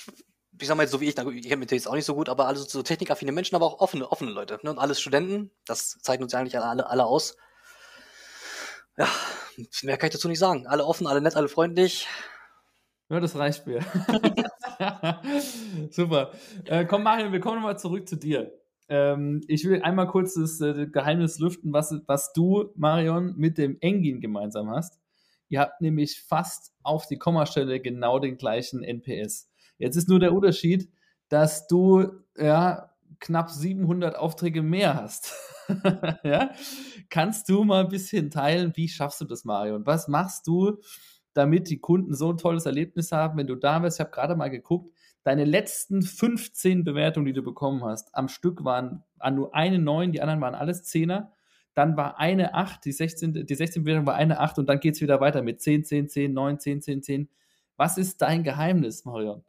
ich 0.61 0.67
sag 0.67 0.75
mal 0.75 0.83
jetzt 0.83 0.91
so 0.91 1.01
wie 1.01 1.05
ich, 1.05 1.17
ich 1.17 1.43
kenne 1.43 1.57
mich 1.57 1.71
jetzt 1.71 1.87
auch 1.87 1.95
nicht 1.95 2.05
so 2.05 2.15
gut, 2.15 2.29
aber 2.29 2.47
alle 2.47 2.57
so 2.57 2.83
technikaffine 2.83 3.31
Menschen, 3.31 3.55
aber 3.55 3.65
auch 3.65 3.79
offene, 3.79 4.11
offene 4.11 4.31
Leute. 4.31 4.59
Ne? 4.61 4.71
Und 4.71 4.79
alles 4.79 4.99
Studenten, 4.99 5.51
das 5.65 5.97
zeichnet 6.01 6.23
uns 6.23 6.33
eigentlich 6.33 6.59
alle, 6.59 6.87
alle 6.87 7.05
aus. 7.05 7.37
Ja, 8.97 9.07
mehr 9.83 9.97
kann 9.97 10.07
ich 10.07 10.13
dazu 10.13 10.27
nicht 10.27 10.39
sagen. 10.39 10.67
Alle 10.67 10.85
offen, 10.85 11.07
alle 11.07 11.21
nett, 11.21 11.35
alle 11.35 11.47
freundlich. 11.47 12.07
Ja, 13.09 13.19
das 13.19 13.35
reicht 13.35 13.65
mir. 13.65 13.79
Super. 15.89 16.31
Äh, 16.65 16.85
komm, 16.85 17.03
Mario, 17.03 17.31
wir 17.31 17.39
kommen 17.39 17.55
nochmal 17.55 17.79
zurück 17.79 18.07
zu 18.07 18.15
dir. 18.15 18.53
Ähm, 18.87 19.41
ich 19.47 19.65
will 19.65 19.81
einmal 19.81 20.07
kurz 20.07 20.35
das 20.35 20.61
äh, 20.61 20.87
Geheimnis 20.87 21.39
lüften, 21.39 21.73
was, 21.73 21.93
was 22.05 22.33
du, 22.33 22.71
Marion, 22.75 23.35
mit 23.35 23.57
dem 23.57 23.77
Engin 23.81 24.21
gemeinsam 24.21 24.69
hast. 24.69 24.99
Ihr 25.47 25.59
habt 25.59 25.81
nämlich 25.81 26.21
fast 26.21 26.73
auf 26.83 27.07
die 27.07 27.17
Kommastelle 27.17 27.79
genau 27.79 28.19
den 28.19 28.37
gleichen 28.37 28.83
NPS. 28.83 29.49
Jetzt 29.79 29.95
ist 29.95 30.07
nur 30.07 30.19
der 30.19 30.33
Unterschied, 30.33 30.91
dass 31.29 31.67
du 31.67 32.11
ja 32.37 32.91
knapp 33.19 33.49
700 33.49 34.15
Aufträge 34.15 34.61
mehr 34.61 34.95
hast. 34.95 35.33
ja? 36.23 36.51
Kannst 37.09 37.49
du 37.49 37.63
mal 37.63 37.85
ein 37.85 37.89
bisschen 37.89 38.29
teilen, 38.29 38.73
wie 38.75 38.87
schaffst 38.87 39.21
du 39.21 39.25
das, 39.25 39.45
Marion? 39.45 39.87
Was 39.87 40.07
machst 40.07 40.45
du, 40.45 40.77
damit 41.33 41.69
die 41.69 41.79
Kunden 41.79 42.13
so 42.13 42.31
ein 42.31 42.38
tolles 42.38 42.65
Erlebnis 42.65 43.12
haben, 43.12 43.38
wenn 43.38 43.48
du 43.48 43.55
da 43.55 43.79
bist? 43.79 43.98
Ich 43.98 44.00
habe 44.01 44.12
gerade 44.12 44.36
mal 44.36 44.50
geguckt, 44.50 44.93
deine 45.24 45.45
letzten 45.45 46.01
15 46.01 46.83
Bewertungen, 46.83 47.25
die 47.25 47.33
du 47.33 47.43
bekommen 47.43 47.83
hast, 47.83 48.15
am 48.15 48.27
Stück 48.27 48.63
waren 48.63 49.03
an 49.19 49.36
nur 49.36 49.53
eine 49.53 49.79
9, 49.79 50.12
die 50.12 50.21
anderen 50.21 50.41
waren 50.41 50.55
alles 50.55 50.83
Zehner. 50.83 51.33
Dann 51.75 51.95
war 51.95 52.19
eine 52.19 52.55
8, 52.55 52.83
die 52.83 52.91
16, 52.91 53.45
die 53.45 53.55
16 53.55 53.83
Bewertung 53.83 54.05
war 54.05 54.15
eine 54.15 54.39
8 54.39 54.59
und 54.59 54.67
dann 54.67 54.79
geht 54.79 54.95
es 54.95 55.01
wieder 55.01 55.21
weiter 55.21 55.41
mit 55.41 55.62
10, 55.62 55.86
10, 55.86 56.09
10, 56.09 56.33
9, 56.33 56.59
10, 56.59 56.81
10, 56.81 57.03
10. 57.03 57.29
Was 57.77 57.98
ist 57.98 58.21
dein 58.21 58.43
Geheimnis, 58.43 59.05
Marion? 59.05 59.43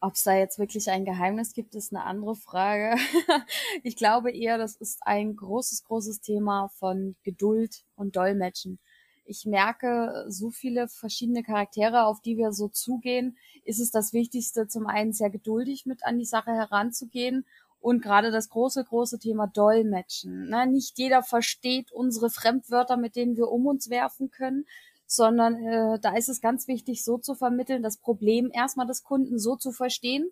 Ob 0.00 0.14
es 0.14 0.22
da 0.22 0.34
jetzt 0.34 0.58
wirklich 0.58 0.90
ein 0.90 1.06
Geheimnis 1.06 1.54
gibt, 1.54 1.74
ist 1.74 1.92
eine 1.92 2.04
andere 2.04 2.36
Frage. 2.36 2.94
ich 3.82 3.96
glaube 3.96 4.30
eher, 4.30 4.58
das 4.58 4.76
ist 4.76 5.00
ein 5.06 5.34
großes, 5.34 5.84
großes 5.84 6.20
Thema 6.20 6.68
von 6.68 7.16
Geduld 7.22 7.84
und 7.96 8.14
Dolmetschen. 8.14 8.78
Ich 9.26 9.46
merke 9.46 10.24
so 10.28 10.50
viele 10.50 10.88
verschiedene 10.88 11.42
Charaktere, 11.42 12.04
auf 12.04 12.20
die 12.20 12.36
wir 12.36 12.52
so 12.52 12.68
zugehen. 12.68 13.36
Ist 13.64 13.80
es 13.80 13.90
das 13.90 14.12
Wichtigste, 14.12 14.68
zum 14.68 14.86
einen 14.86 15.12
sehr 15.12 15.30
geduldig 15.30 15.86
mit 15.86 16.04
an 16.04 16.18
die 16.18 16.24
Sache 16.24 16.52
heranzugehen 16.52 17.46
und 17.80 18.02
gerade 18.02 18.30
das 18.30 18.48
große, 18.48 18.84
große 18.84 19.18
Thema 19.18 19.46
Dolmetschen. 19.46 20.48
Ne? 20.48 20.66
Nicht 20.66 20.98
jeder 20.98 21.22
versteht 21.22 21.92
unsere 21.92 22.30
Fremdwörter, 22.30 22.96
mit 22.96 23.16
denen 23.16 23.36
wir 23.36 23.48
um 23.48 23.66
uns 23.66 23.90
werfen 23.90 24.30
können 24.30 24.66
sondern 25.06 25.56
äh, 25.56 25.98
da 26.00 26.16
ist 26.16 26.28
es 26.28 26.40
ganz 26.40 26.68
wichtig, 26.68 27.04
so 27.04 27.18
zu 27.18 27.34
vermitteln, 27.34 27.82
das 27.82 27.98
Problem 27.98 28.50
erstmal 28.52 28.86
des 28.86 29.02
Kunden 29.02 29.38
so 29.38 29.56
zu 29.56 29.72
verstehen. 29.72 30.30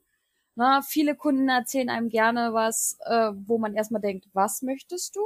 Na, 0.54 0.82
viele 0.82 1.16
Kunden 1.16 1.48
erzählen 1.48 1.88
einem 1.88 2.10
gerne 2.10 2.52
was, 2.52 2.98
äh, 3.06 3.30
wo 3.46 3.56
man 3.58 3.74
erstmal 3.74 4.02
denkt, 4.02 4.26
was 4.34 4.60
möchtest 4.60 5.16
du? 5.16 5.20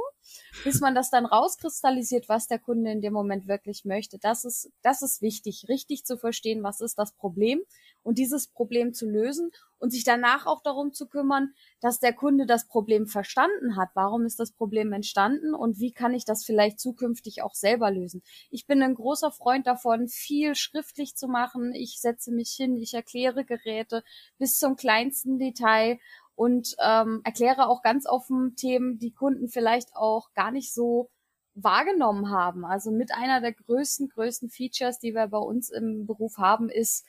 Bis 0.63 0.79
man 0.79 0.95
das 0.95 1.09
dann 1.09 1.25
rauskristallisiert, 1.25 2.29
was 2.29 2.47
der 2.47 2.59
Kunde 2.59 2.91
in 2.91 3.01
dem 3.01 3.11
Moment 3.13 3.47
wirklich 3.47 3.83
möchte. 3.83 4.19
Das 4.19 4.45
ist, 4.45 4.71
das 4.83 5.01
ist 5.01 5.21
wichtig, 5.21 5.65
richtig 5.67 6.05
zu 6.05 6.17
verstehen, 6.17 6.63
was 6.63 6.79
ist 6.79 6.97
das 6.97 7.11
Problem 7.13 7.61
und 8.07 8.17
dieses 8.17 8.47
Problem 8.47 8.93
zu 8.93 9.05
lösen 9.05 9.51
und 9.79 9.91
sich 9.91 10.05
danach 10.05 10.45
auch 10.45 10.61
darum 10.61 10.93
zu 10.93 11.09
kümmern, 11.09 11.53
dass 11.81 11.99
der 11.99 12.13
Kunde 12.13 12.45
das 12.45 12.65
Problem 12.65 13.05
verstanden 13.05 13.75
hat. 13.75 13.89
Warum 13.95 14.25
ist 14.25 14.39
das 14.39 14.53
Problem 14.53 14.93
entstanden 14.93 15.53
und 15.53 15.81
wie 15.81 15.91
kann 15.91 16.13
ich 16.13 16.23
das 16.23 16.45
vielleicht 16.45 16.79
zukünftig 16.79 17.43
auch 17.43 17.53
selber 17.53 17.91
lösen? 17.91 18.23
Ich 18.49 18.65
bin 18.65 18.81
ein 18.81 18.95
großer 18.95 19.33
Freund 19.33 19.67
davon, 19.67 20.07
viel 20.07 20.55
schriftlich 20.55 21.17
zu 21.17 21.27
machen. 21.27 21.73
Ich 21.75 21.99
setze 21.99 22.31
mich 22.31 22.51
hin, 22.51 22.77
ich 22.77 22.93
erkläre 22.93 23.43
Geräte 23.43 24.05
bis 24.37 24.57
zum 24.57 24.77
kleinsten 24.77 25.37
Detail 25.37 25.99
und 26.35 26.77
ähm, 26.81 27.19
erkläre 27.25 27.67
auch 27.67 27.81
ganz 27.81 28.07
offen 28.07 28.55
Themen, 28.55 28.99
die 28.99 29.11
Kunden 29.11 29.49
vielleicht 29.49 29.93
auch 29.97 30.31
gar 30.33 30.51
nicht 30.51 30.73
so 30.73 31.09
wahrgenommen 31.55 32.31
haben. 32.31 32.63
Also 32.63 32.89
mit 32.89 33.13
einer 33.13 33.41
der 33.41 33.51
größten, 33.51 34.07
größten 34.07 34.49
Features, 34.49 34.97
die 34.99 35.13
wir 35.13 35.27
bei 35.27 35.39
uns 35.39 35.69
im 35.69 36.05
Beruf 36.05 36.37
haben, 36.37 36.69
ist 36.69 37.05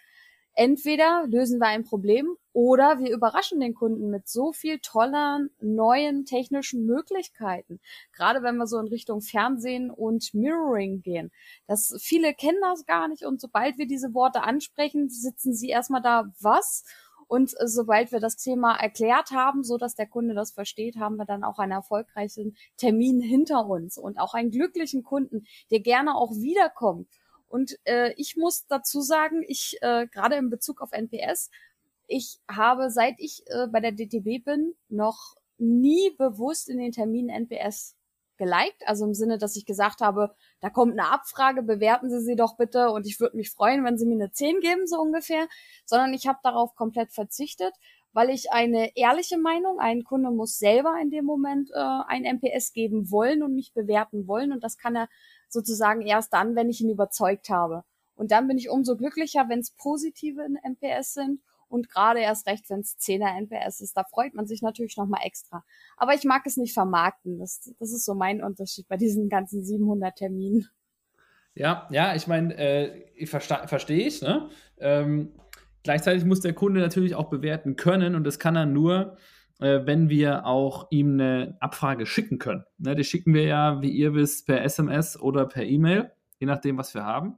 entweder 0.59 1.25
lösen 1.29 1.61
wir 1.61 1.69
ein 1.69 1.85
Problem 1.85 2.37
oder 2.53 2.99
wir 2.99 3.13
überraschen 3.13 3.61
den 3.61 3.75
Kunden 3.75 4.11
mit 4.11 4.29
so 4.29 4.53
viel 4.53 4.81
tollen 4.81 5.51
neuen 5.61 6.25
technischen 6.25 6.85
Möglichkeiten. 6.85 7.79
Gerade 8.13 8.43
wenn 8.43 8.57
wir 8.57 8.67
so 8.67 8.81
in 8.81 8.89
Richtung 8.89 9.21
Fernsehen 9.21 9.89
und 9.89 10.35
Mirroring 10.35 11.01
gehen. 11.01 11.31
Das 11.69 11.97
viele 12.01 12.35
kennen 12.35 12.59
das 12.61 12.87
gar 12.87 13.07
nicht 13.07 13.25
und 13.25 13.41
sobald 13.41 13.79
wir 13.79 13.87
diese 13.87 14.15
Worte 14.15 14.43
ansprechen, 14.43 15.09
sitzen 15.09 15.55
sie 15.55 15.69
erstmal 15.69 16.03
da, 16.03 16.33
was? 16.41 16.85
Und 17.29 17.55
sobald 17.65 18.11
wir 18.11 18.19
das 18.19 18.37
Thema 18.37 18.75
erklärt 18.75 19.31
haben, 19.31 19.63
so 19.63 19.79
dass 19.79 19.95
der 19.95 20.09
Kunde 20.09 20.35
das 20.35 20.51
versteht, 20.51 20.97
haben 20.97 21.17
wir 21.17 21.27
dann 21.27 21.45
auch 21.45 21.61
einen 21.61 21.73
erfolgreichen 21.73 22.57
Termin 22.79 23.21
hinter 23.21 23.67
uns 23.67 23.97
und 23.97 24.19
auch 24.19 24.35
einen 24.35 24.51
glücklichen 24.51 25.05
Kunden, 25.05 25.47
der 25.71 25.81
gerne 25.81 26.17
auch 26.17 26.33
wiederkommt 26.33 27.07
und 27.49 27.79
äh, 27.85 28.13
ich 28.17 28.37
muss 28.37 28.67
dazu 28.67 29.01
sagen, 29.01 29.45
ich 29.47 29.79
äh, 29.81 30.07
gerade 30.07 30.37
in 30.37 30.51
Bezug 30.51 30.81
auf 30.81 30.93
NPS, 30.93 31.51
ich 32.07 32.41
habe 32.51 32.91
seit 32.91 33.15
ich 33.19 33.43
äh, 33.47 33.67
bei 33.69 33.81
der 33.81 33.93
DTB 33.93 34.45
bin 34.45 34.75
noch 34.89 35.37
nie 35.59 36.11
bewusst 36.17 36.69
in 36.69 36.79
den 36.79 36.93
Terminen 36.93 37.29
NPS 37.29 37.97
geliked, 38.39 38.87
also 38.87 39.05
im 39.05 39.15
Sinne, 39.15 39.37
dass 39.39 39.57
ich 39.57 39.67
gesagt 39.67 40.01
habe, 40.01 40.35
da 40.61 40.71
kommt 40.71 40.93
eine 40.93 41.11
Abfrage, 41.11 41.63
bewerten 41.63 42.09
Sie 42.09 42.21
sie 42.21 42.37
doch 42.37 42.57
bitte 42.57 42.91
und 42.91 43.07
ich 43.07 43.21
würde 43.21 43.37
mich 43.37 43.51
freuen, 43.51 43.85
wenn 43.85 43.99
Sie 43.99 44.07
mir 44.07 44.15
eine 44.15 44.31
10 44.31 44.61
geben, 44.61 44.87
so 44.87 45.01
ungefähr, 45.01 45.49
sondern 45.85 46.15
ich 46.15 46.27
habe 46.29 46.39
darauf 46.43 46.75
komplett 46.77 47.13
verzichtet, 47.13 47.75
weil 48.13 48.31
ich 48.31 48.53
eine 48.53 48.97
ehrliche 48.97 49.39
Meinung, 49.39 49.79
ein 49.81 50.05
Kunde 50.05 50.31
muss 50.31 50.59
selber 50.59 50.97
in 51.03 51.11
dem 51.11 51.25
Moment 51.25 51.71
äh, 51.73 51.79
ein 52.07 52.25
NPS 52.25 52.73
geben 52.73 53.11
wollen 53.11 53.43
und 53.43 53.55
mich 53.55 53.75
bewerten 53.75 54.27
wollen. 54.27 54.53
Und 54.53 54.65
das 54.65 54.79
kann 54.79 54.97
er 54.97 55.09
sozusagen 55.49 56.03
erst 56.03 56.33
dann, 56.33 56.57
wenn 56.57 56.69
ich 56.69 56.81
ihn 56.81 56.91
überzeugt 56.91 57.49
habe. 57.51 57.85
Und 58.15 58.33
dann 58.33 58.49
bin 58.49 58.59
ich 58.59 58.69
umso 58.69 58.97
glücklicher, 58.97 59.49
wenn 59.49 59.61
es 59.61 59.71
positive 59.71 60.47
NPS 60.63 61.15
sind 61.15 61.41
und 61.69 61.89
gerade 61.89 62.21
erst 62.21 62.47
recht, 62.47 62.69
wenn 62.71 62.81
es 62.81 62.99
10er 62.99 63.37
NPS 63.39 63.81
ist. 63.81 63.97
Da 63.97 64.05
freut 64.05 64.35
man 64.35 64.47
sich 64.47 64.63
natürlich 64.63 64.97
nochmal 64.97 65.21
extra. 65.25 65.65
Aber 65.97 66.15
ich 66.15 66.25
mag 66.25 66.43
es 66.47 66.57
nicht 66.57 66.75
vermarkten. 66.75 67.39
Das, 67.39 67.73
das 67.79 67.93
ist 67.93 68.05
so 68.05 68.15
mein 68.15 68.43
Unterschied 68.43 68.89
bei 68.89 68.97
diesen 68.97 69.29
ganzen 69.29 69.65
700 69.65 70.17
Terminen. 70.17 70.69
Ja, 71.55 71.89
ja, 71.91 72.15
ich 72.15 72.27
meine, 72.27 72.57
äh, 72.57 73.05
ich 73.15 73.31
verstehe 73.31 73.67
versteh 73.67 74.07
ich. 74.07 74.23
Ne? 74.23 74.49
Ähm, 74.79 75.33
gleichzeitig 75.83 76.25
muss 76.25 76.41
der 76.41 76.55
Kunde 76.55 76.81
natürlich 76.81 77.15
auch 77.15 77.31
bewerten 77.31 77.77
können 77.77 78.15
und 78.15 78.25
das 78.25 78.39
kann 78.39 78.57
er 78.57 78.67
nur, 78.67 79.17
äh, 79.59 79.81
wenn 79.85 80.09
wir 80.09 80.47
auch 80.47 80.89
ihm 80.91 81.15
eine 81.15 81.57
Abfrage 81.61 82.07
schicken 82.07 82.39
können. 82.39 82.65
Ne, 82.79 82.95
die 82.95 83.05
schicken 83.05 83.35
wir 83.35 83.45
ja, 83.45 83.83
wie 83.83 83.91
ihr 83.91 84.15
wisst, 84.15 84.47
per 84.47 84.63
SMS 84.63 85.21
oder 85.21 85.47
per 85.47 85.65
E-Mail, 85.65 86.11
je 86.39 86.47
nachdem, 86.47 86.79
was 86.79 86.95
wir 86.95 87.05
haben. 87.05 87.37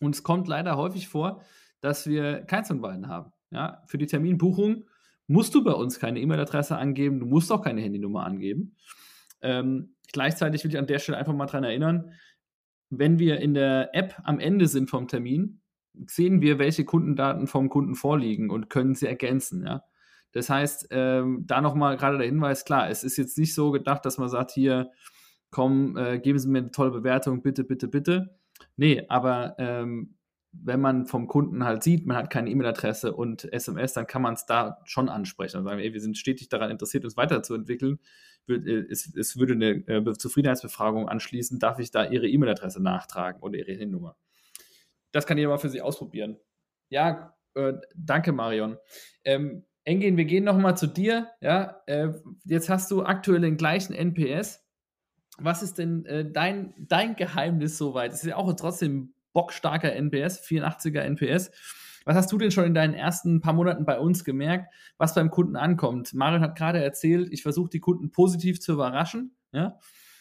Und 0.00 0.14
es 0.14 0.22
kommt 0.22 0.48
leider 0.48 0.76
häufig 0.76 1.08
vor, 1.08 1.42
dass 1.80 2.06
wir 2.06 2.42
keins 2.42 2.68
von 2.68 2.80
beiden 2.80 3.08
haben. 3.08 3.32
Ja, 3.50 3.82
für 3.86 3.98
die 3.98 4.06
Terminbuchung 4.06 4.84
musst 5.26 5.54
du 5.54 5.62
bei 5.62 5.72
uns 5.72 5.98
keine 5.98 6.20
E-Mail-Adresse 6.20 6.76
angeben, 6.76 7.20
du 7.20 7.26
musst 7.26 7.50
auch 7.52 7.62
keine 7.62 7.80
Handynummer 7.80 8.24
angeben. 8.24 8.76
Ähm, 9.42 9.94
gleichzeitig 10.12 10.64
will 10.64 10.70
ich 10.70 10.78
an 10.78 10.86
der 10.86 10.98
Stelle 10.98 11.18
einfach 11.18 11.34
mal 11.34 11.46
daran 11.46 11.64
erinnern, 11.64 12.12
wenn 12.90 13.18
wir 13.18 13.40
in 13.40 13.54
der 13.54 13.94
App 13.94 14.20
am 14.24 14.38
Ende 14.38 14.68
sind 14.68 14.90
vom 14.90 15.08
Termin, 15.08 15.60
sehen 16.06 16.40
wir, 16.40 16.58
welche 16.58 16.84
Kundendaten 16.84 17.46
vom 17.46 17.68
Kunden 17.68 17.94
vorliegen 17.94 18.50
und 18.50 18.68
können 18.70 18.94
sie 18.94 19.06
ergänzen. 19.06 19.64
Ja? 19.66 19.84
Das 20.34 20.50
heißt, 20.50 20.88
ähm, 20.90 21.44
da 21.46 21.60
nochmal 21.60 21.96
gerade 21.96 22.18
der 22.18 22.26
Hinweis, 22.26 22.64
klar, 22.64 22.90
es 22.90 23.04
ist 23.04 23.16
jetzt 23.16 23.38
nicht 23.38 23.54
so 23.54 23.70
gedacht, 23.70 24.04
dass 24.04 24.18
man 24.18 24.28
sagt, 24.28 24.50
hier, 24.50 24.90
komm, 25.50 25.96
äh, 25.96 26.18
geben 26.18 26.40
Sie 26.40 26.48
mir 26.48 26.58
eine 26.58 26.70
tolle 26.72 26.90
Bewertung, 26.90 27.40
bitte, 27.40 27.62
bitte, 27.62 27.86
bitte. 27.86 28.36
Nee, 28.76 29.04
aber 29.08 29.54
ähm, 29.58 30.16
wenn 30.50 30.80
man 30.80 31.06
vom 31.06 31.28
Kunden 31.28 31.64
halt 31.64 31.84
sieht, 31.84 32.04
man 32.06 32.16
hat 32.16 32.30
keine 32.30 32.50
E-Mail-Adresse 32.50 33.14
und 33.14 33.52
SMS, 33.52 33.92
dann 33.92 34.08
kann 34.08 34.22
man 34.22 34.34
es 34.34 34.44
da 34.44 34.80
schon 34.84 35.08
ansprechen 35.08 35.58
und 35.58 35.64
sagen, 35.64 35.78
ey, 35.80 35.92
wir 35.92 36.00
sind 36.00 36.18
stetig 36.18 36.48
daran 36.48 36.70
interessiert, 36.70 37.04
uns 37.04 37.16
weiterzuentwickeln. 37.16 38.00
Äh, 38.48 38.84
es, 38.90 39.14
es 39.14 39.36
würde 39.38 39.52
eine 39.54 39.86
äh, 39.86 40.12
Zufriedenheitsbefragung 40.14 41.08
anschließen, 41.08 41.60
darf 41.60 41.78
ich 41.78 41.92
da 41.92 42.04
Ihre 42.04 42.26
E-Mail-Adresse 42.26 42.82
nachtragen 42.82 43.40
oder 43.40 43.56
Ihre 43.56 43.70
Handynummer? 43.70 44.16
Das 45.12 45.26
kann 45.26 45.38
jeder 45.38 45.50
mal 45.50 45.58
für 45.58 45.68
sich 45.68 45.80
ausprobieren. 45.80 46.38
Ja, 46.88 47.36
äh, 47.54 47.74
danke, 47.94 48.32
Marion. 48.32 48.78
Ähm, 49.24 49.64
Engin, 49.84 50.16
wir 50.16 50.24
gehen 50.24 50.44
nochmal 50.44 50.76
zu 50.76 50.86
dir. 50.86 51.28
Ja, 51.40 51.82
äh, 51.86 52.08
jetzt 52.44 52.68
hast 52.68 52.90
du 52.90 53.04
aktuell 53.04 53.40
den 53.40 53.56
gleichen 53.56 53.94
NPS. 53.94 54.64
Was 55.38 55.62
ist 55.62 55.78
denn 55.78 56.06
äh, 56.06 56.30
dein, 56.30 56.74
dein 56.78 57.16
Geheimnis 57.16 57.76
soweit? 57.76 58.12
Es 58.12 58.22
ist 58.22 58.28
ja 58.28 58.36
auch 58.36 58.52
trotzdem 58.54 59.14
bockstarker 59.32 59.92
NPS, 59.92 60.40
84er 60.42 61.00
NPS. 61.00 61.50
Was 62.04 62.16
hast 62.16 62.30
du 62.30 62.38
denn 62.38 62.50
schon 62.50 62.64
in 62.64 62.74
deinen 62.74 62.94
ersten 62.94 63.40
paar 63.40 63.54
Monaten 63.54 63.84
bei 63.84 63.98
uns 63.98 64.24
gemerkt, 64.24 64.72
was 64.98 65.14
beim 65.14 65.30
Kunden 65.30 65.56
ankommt? 65.56 66.14
Marion 66.14 66.42
hat 66.42 66.56
gerade 66.56 66.82
erzählt, 66.82 67.32
ich 67.32 67.42
versuche 67.42 67.70
die 67.70 67.80
Kunden 67.80 68.10
positiv 68.10 68.60
zu 68.60 68.72
überraschen. 68.72 69.36
Ja? 69.52 69.78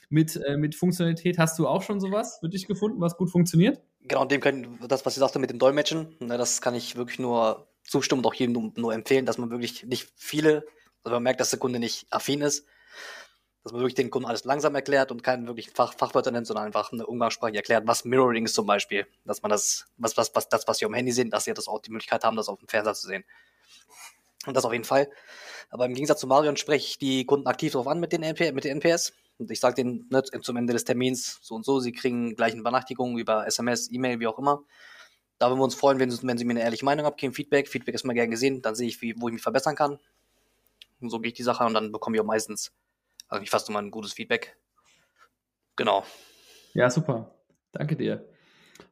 Mit, 0.09 0.35
äh, 0.45 0.57
mit 0.57 0.75
Funktionalität 0.75 1.37
hast 1.37 1.59
du 1.59 1.67
auch 1.67 1.81
schon 1.81 1.99
sowas 1.99 2.37
für 2.39 2.49
dich 2.49 2.67
gefunden, 2.67 2.99
was 3.01 3.17
gut 3.17 3.29
funktioniert? 3.29 3.81
Genau, 4.01 4.25
dem 4.25 4.41
kann 4.41 4.79
das, 4.87 5.05
was 5.05 5.15
ich 5.15 5.19
sagte 5.19 5.39
mit 5.39 5.49
dem 5.49 5.59
Dolmetschen, 5.59 6.15
ne, 6.19 6.37
das 6.37 6.61
kann 6.61 6.75
ich 6.75 6.97
wirklich 6.97 7.19
nur 7.19 7.67
zustimmen 7.83 8.19
und 8.19 8.27
auch 8.27 8.33
jedem 8.33 8.73
nur 8.75 8.93
empfehlen, 8.93 9.25
dass 9.25 9.37
man 9.37 9.49
wirklich 9.49 9.83
nicht 9.83 10.11
viele, 10.15 10.65
also 11.03 11.15
man 11.15 11.23
merkt, 11.23 11.39
dass 11.39 11.49
der 11.49 11.59
Kunde 11.59 11.79
nicht 11.79 12.07
affin 12.09 12.41
ist, 12.41 12.65
dass 13.63 13.71
man 13.71 13.81
wirklich 13.81 13.95
den 13.95 14.09
Kunden 14.09 14.27
alles 14.27 14.43
langsam 14.43 14.75
erklärt 14.75 15.11
und 15.11 15.23
keinen 15.23 15.47
wirklich 15.47 15.71
Fach, 15.71 15.93
Fachwörter 15.93 16.31
nennt, 16.31 16.47
sondern 16.47 16.65
einfach 16.65 16.91
eine 16.91 17.05
Umgangssprache 17.05 17.55
erklärt, 17.55 17.87
was 17.87 18.03
Mirroring 18.03 18.45
ist 18.45 18.55
zum 18.55 18.65
Beispiel, 18.65 19.07
dass 19.25 19.41
man 19.41 19.49
das, 19.49 19.85
was, 19.97 20.17
was, 20.17 20.35
was, 20.35 20.49
das, 20.49 20.67
was 20.67 20.77
sie 20.79 20.85
am 20.85 20.93
Handy 20.93 21.11
sehen, 21.11 21.29
dass 21.29 21.45
sie 21.45 21.53
das 21.53 21.67
auch 21.67 21.79
die 21.79 21.91
Möglichkeit 21.91 22.23
haben, 22.23 22.35
das 22.35 22.49
auf 22.49 22.59
dem 22.59 22.67
Fernseher 22.67 22.93
zu 22.93 23.07
sehen. 23.07 23.23
Und 24.45 24.55
das 24.57 24.65
auf 24.65 24.73
jeden 24.73 24.83
Fall. 24.83 25.09
Aber 25.69 25.85
im 25.85 25.93
Gegensatz 25.93 26.19
zu 26.19 26.27
Marion 26.27 26.57
spreche 26.57 26.85
ich 26.85 26.97
die 26.97 27.25
Kunden 27.25 27.47
aktiv 27.47 27.71
darauf 27.71 27.87
an 27.87 27.99
mit 27.99 28.11
den, 28.11 28.23
NP, 28.23 28.51
mit 28.51 28.65
den 28.65 28.81
NPS. 28.81 29.13
Und 29.37 29.49
ich 29.49 29.59
sage 29.59 29.75
denen 29.75 30.07
ne, 30.09 30.21
zum 30.23 30.57
Ende 30.57 30.73
des 30.73 30.83
Termins 30.83 31.39
so 31.41 31.55
und 31.55 31.65
so, 31.65 31.79
sie 31.79 31.93
kriegen 31.93 32.35
gleich 32.35 32.53
eine 32.53 32.61
Benachrichtigung 32.61 33.17
über 33.17 33.47
SMS, 33.47 33.89
E-Mail, 33.91 34.19
wie 34.19 34.27
auch 34.27 34.37
immer. 34.37 34.63
Da 35.39 35.49
würden 35.49 35.59
wir 35.59 35.63
uns 35.65 35.75
freuen, 35.75 35.99
wenn, 35.99 36.11
wenn 36.23 36.37
sie 36.37 36.45
mir 36.45 36.51
eine 36.51 36.61
ehrliche 36.61 36.85
Meinung 36.85 37.05
abgeben, 37.05 37.33
Feedback. 37.33 37.67
Feedback 37.67 37.95
ist 37.95 38.05
mal 38.05 38.13
gern 38.13 38.31
gesehen, 38.31 38.61
dann 38.61 38.75
sehe 38.75 38.87
ich, 38.87 39.01
wie, 39.01 39.15
wo 39.17 39.27
ich 39.27 39.33
mich 39.33 39.41
verbessern 39.41 39.75
kann. 39.75 39.99
Und 41.01 41.09
so 41.09 41.19
gehe 41.19 41.29
ich 41.29 41.33
die 41.33 41.43
Sache 41.43 41.65
und 41.65 41.73
dann 41.73 41.91
bekomme 41.91 42.15
ich 42.15 42.21
auch 42.21 42.25
meistens, 42.25 42.71
also 43.27 43.43
ich 43.43 43.49
fasse 43.49 43.71
mal 43.71 43.83
ein 43.83 43.91
gutes 43.91 44.13
Feedback. 44.13 44.57
Genau. 45.75 46.05
Ja, 46.73 46.89
super. 46.89 47.35
Danke 47.71 47.95
dir. 47.95 48.27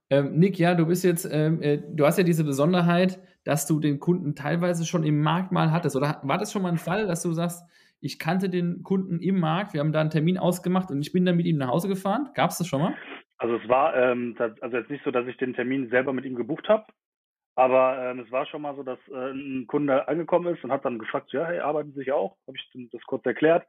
Ähm, 0.10 0.38
Nick, 0.38 0.60
ja, 0.60 0.76
du 0.76 0.86
bist 0.88 1.04
jetzt, 1.04 1.28
ähm, 1.32 1.62
äh, 1.62 1.78
du 1.78 2.06
hast 2.06 2.18
ja 2.18 2.24
diese 2.24 2.44
Besonderheit, 2.44 3.20
dass 3.44 3.66
du 3.66 3.80
den 3.80 4.00
Kunden 4.00 4.36
teilweise 4.36 4.86
schon 4.86 5.04
im 5.04 5.22
Markt 5.22 5.52
mal 5.52 5.72
hattest. 5.72 5.96
Oder 5.96 6.20
war 6.24 6.38
das 6.38 6.52
schon 6.52 6.62
mal 6.62 6.70
ein 6.70 6.78
Fall, 6.78 7.08
dass 7.08 7.22
du 7.22 7.32
sagst, 7.34 7.64
ich 8.02 8.20
kannte 8.20 8.50
den 8.50 8.84
Kunden 8.84 9.20
im 9.20 9.40
Markt, 9.40 9.74
wir 9.74 9.80
haben 9.80 9.92
da 9.92 10.02
einen 10.02 10.10
Termin 10.10 10.38
ausgemacht 10.38 10.90
und 10.92 11.02
ich 11.02 11.12
bin 11.12 11.24
dann 11.24 11.38
mit 11.38 11.46
ihm 11.46 11.58
nach 11.58 11.70
Hause 11.70 11.88
gefahren? 11.88 12.30
Gab 12.34 12.50
es 12.50 12.58
das 12.58 12.68
schon 12.68 12.82
mal? 12.82 12.96
Also 13.42 13.56
es 13.56 13.68
war, 13.68 13.96
ähm, 13.96 14.36
das, 14.38 14.52
also 14.62 14.78
jetzt 14.78 14.92
nicht 14.92 15.04
so, 15.04 15.10
dass 15.10 15.26
ich 15.26 15.36
den 15.36 15.56
Termin 15.56 15.90
selber 15.90 16.14
mit 16.14 16.26
ihm 16.26 16.36
gebucht 16.36 16.70
habe, 16.70 16.86
aber 17.56 17.98
ähm, 18.12 18.20
es 18.20 18.32
war 18.32 18.46
schon 18.46 18.62
mal 18.62 18.76
so, 18.76 18.84
dass 18.84 19.00
äh, 19.08 19.32
ein 19.32 19.66
Kunde 19.66 20.08
angekommen 20.08 20.54
ist 20.54 20.64
und 20.64 20.72
hat 20.72 20.86
dann 20.86 21.00
gefragt, 21.00 21.32
so, 21.32 21.40
ja, 21.40 21.48
hey, 21.48 21.58
arbeiten 21.58 21.92
Sie 21.92 22.02
sich 22.02 22.12
auch? 22.12 22.38
Habe 22.46 22.56
ich 22.56 22.90
das 22.92 23.02
kurz 23.08 23.26
erklärt. 23.26 23.66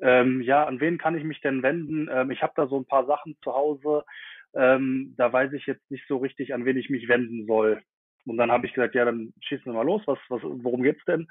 Ähm, 0.00 0.40
ja, 0.40 0.64
an 0.64 0.80
wen 0.80 0.96
kann 0.96 1.18
ich 1.18 1.24
mich 1.24 1.38
denn 1.42 1.62
wenden? 1.62 2.08
Ähm, 2.10 2.30
ich 2.30 2.42
habe 2.42 2.54
da 2.56 2.66
so 2.66 2.78
ein 2.78 2.86
paar 2.86 3.04
Sachen 3.04 3.36
zu 3.44 3.52
Hause. 3.52 4.06
Ähm, 4.54 5.14
da 5.18 5.30
weiß 5.30 5.52
ich 5.52 5.66
jetzt 5.66 5.90
nicht 5.90 6.06
so 6.08 6.16
richtig, 6.16 6.54
an 6.54 6.64
wen 6.64 6.78
ich 6.78 6.88
mich 6.88 7.06
wenden 7.06 7.46
soll. 7.46 7.82
Und 8.24 8.38
dann 8.38 8.50
habe 8.50 8.66
ich 8.66 8.72
gesagt, 8.72 8.94
ja, 8.94 9.04
dann 9.04 9.34
schießen 9.42 9.66
wir 9.66 9.74
mal 9.74 9.84
los, 9.84 10.02
was, 10.06 10.18
was, 10.30 10.40
worum 10.42 10.82
geht's 10.82 11.04
denn? 11.04 11.28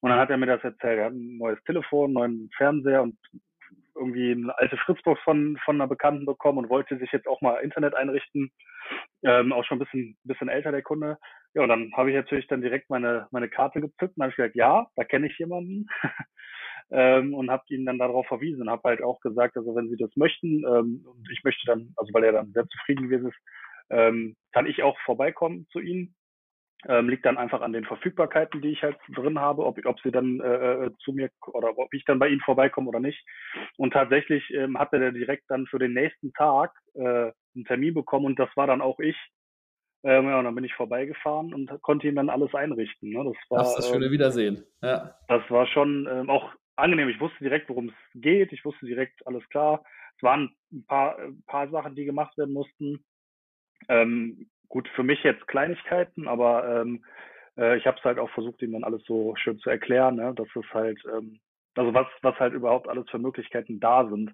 Und 0.00 0.10
dann 0.10 0.20
hat 0.20 0.30
er 0.30 0.36
mir 0.36 0.46
das 0.46 0.62
erzählt. 0.62 1.00
Er 1.00 1.06
hat 1.06 1.12
ein 1.12 1.38
neues 1.38 1.62
Telefon, 1.64 2.04
einen 2.04 2.14
neuen 2.14 2.50
Fernseher 2.56 3.02
und 3.02 3.18
irgendwie 4.02 4.32
eine 4.32 4.56
alte 4.58 4.76
Fritzbox 4.76 5.20
von, 5.22 5.56
von 5.64 5.76
einer 5.76 5.88
Bekannten 5.88 6.26
bekommen 6.26 6.58
und 6.58 6.70
wollte 6.70 6.98
sich 6.98 7.10
jetzt 7.12 7.26
auch 7.26 7.40
mal 7.40 7.56
Internet 7.58 7.94
einrichten. 7.94 8.50
Ähm, 9.22 9.52
auch 9.52 9.64
schon 9.64 9.76
ein 9.76 9.84
bisschen, 9.84 10.16
bisschen 10.24 10.48
älter, 10.48 10.72
der 10.72 10.82
Kunde. 10.82 11.18
Ja, 11.54 11.62
und 11.62 11.68
dann 11.68 11.92
habe 11.96 12.10
ich 12.10 12.16
natürlich 12.16 12.46
dann 12.48 12.62
direkt 12.62 12.90
meine, 12.90 13.28
meine 13.30 13.48
Karte 13.48 13.80
gezückt 13.80 14.16
und 14.16 14.22
habe 14.22 14.34
gesagt, 14.34 14.56
ja, 14.56 14.86
da 14.96 15.04
kenne 15.04 15.28
ich 15.28 15.38
jemanden. 15.38 15.86
ähm, 16.90 17.34
und 17.34 17.50
habe 17.50 17.62
ihn 17.68 17.86
dann 17.86 17.98
darauf 17.98 18.26
verwiesen 18.26 18.62
und 18.62 18.70
habe 18.70 18.88
halt 18.88 19.02
auch 19.02 19.20
gesagt, 19.20 19.56
also 19.56 19.74
wenn 19.74 19.88
Sie 19.88 19.96
das 19.96 20.14
möchten 20.16 20.64
ähm, 20.66 21.04
und 21.06 21.28
ich 21.30 21.42
möchte 21.44 21.64
dann, 21.66 21.92
also 21.96 22.12
weil 22.12 22.24
er 22.24 22.32
dann 22.32 22.52
sehr 22.52 22.66
zufrieden 22.68 23.08
gewesen 23.08 23.28
ist, 23.28 23.38
ähm, 23.90 24.36
kann 24.52 24.66
ich 24.66 24.82
auch 24.82 24.98
vorbeikommen 25.00 25.66
zu 25.70 25.78
Ihnen 25.78 26.14
ähm, 26.88 27.08
liegt 27.08 27.24
dann 27.24 27.38
einfach 27.38 27.60
an 27.60 27.72
den 27.72 27.84
Verfügbarkeiten, 27.84 28.60
die 28.60 28.70
ich 28.70 28.82
halt 28.82 28.96
drin 29.14 29.38
habe, 29.38 29.64
ob, 29.64 29.84
ob 29.84 30.00
sie 30.00 30.10
dann 30.10 30.40
äh, 30.40 30.86
äh, 30.86 30.90
zu 30.98 31.12
mir 31.12 31.30
oder 31.46 31.76
ob 31.78 31.92
ich 31.94 32.04
dann 32.04 32.18
bei 32.18 32.28
ihnen 32.28 32.40
vorbeikomme 32.40 32.88
oder 32.88 33.00
nicht. 33.00 33.24
Und 33.76 33.92
tatsächlich 33.92 34.50
ähm, 34.50 34.78
hatte 34.78 34.98
der 34.98 35.12
direkt 35.12 35.44
dann 35.48 35.66
für 35.66 35.78
den 35.78 35.94
nächsten 35.94 36.32
Tag 36.32 36.72
äh, 36.94 37.30
einen 37.54 37.64
Termin 37.66 37.94
bekommen 37.94 38.26
und 38.26 38.38
das 38.38 38.48
war 38.56 38.66
dann 38.66 38.80
auch 38.80 38.98
ich. 38.98 39.16
Ähm, 40.04 40.26
ja, 40.26 40.38
und 40.38 40.44
dann 40.44 40.54
bin 40.56 40.64
ich 40.64 40.74
vorbeigefahren 40.74 41.54
und 41.54 41.70
konnte 41.82 42.08
ihm 42.08 42.16
dann 42.16 42.28
alles 42.28 42.52
einrichten. 42.54 43.10
Ne? 43.10 43.22
Das 43.24 43.50
war 43.50 43.58
das, 43.58 43.76
das 43.76 43.88
schöne 43.88 44.06
ähm, 44.06 44.12
Wiedersehen. 44.12 44.64
Ja. 44.82 45.14
Das 45.28 45.48
war 45.48 45.66
schon 45.68 46.08
ähm, 46.10 46.28
auch 46.28 46.52
angenehm. 46.74 47.08
Ich 47.08 47.20
wusste 47.20 47.38
direkt, 47.38 47.68
worum 47.68 47.90
es 47.90 48.20
geht. 48.20 48.52
Ich 48.52 48.64
wusste 48.64 48.86
direkt 48.86 49.24
alles 49.28 49.48
klar. 49.50 49.84
Es 50.16 50.22
waren 50.24 50.52
ein 50.72 50.84
paar, 50.86 51.18
ein 51.18 51.44
paar 51.46 51.68
Sachen, 51.70 51.94
die 51.94 52.04
gemacht 52.04 52.36
werden 52.36 52.52
mussten. 52.52 53.04
Ähm, 53.88 54.50
gut, 54.72 54.88
für 54.96 55.02
mich 55.02 55.22
jetzt 55.22 55.46
Kleinigkeiten, 55.48 56.26
aber 56.26 56.80
ähm, 56.80 57.04
äh, 57.58 57.76
ich 57.76 57.86
habe 57.86 57.98
es 57.98 58.04
halt 58.04 58.18
auch 58.18 58.30
versucht, 58.30 58.62
ihm 58.62 58.72
dann 58.72 58.84
alles 58.84 59.04
so 59.04 59.36
schön 59.36 59.58
zu 59.58 59.68
erklären, 59.68 60.16
ne? 60.16 60.32
dass 60.34 60.48
es 60.56 60.64
halt, 60.72 60.98
ähm, 61.14 61.40
also 61.76 61.92
was, 61.92 62.06
was 62.22 62.38
halt 62.40 62.54
überhaupt 62.54 62.88
alles 62.88 63.08
für 63.10 63.18
Möglichkeiten 63.18 63.80
da 63.80 64.08
sind. 64.08 64.32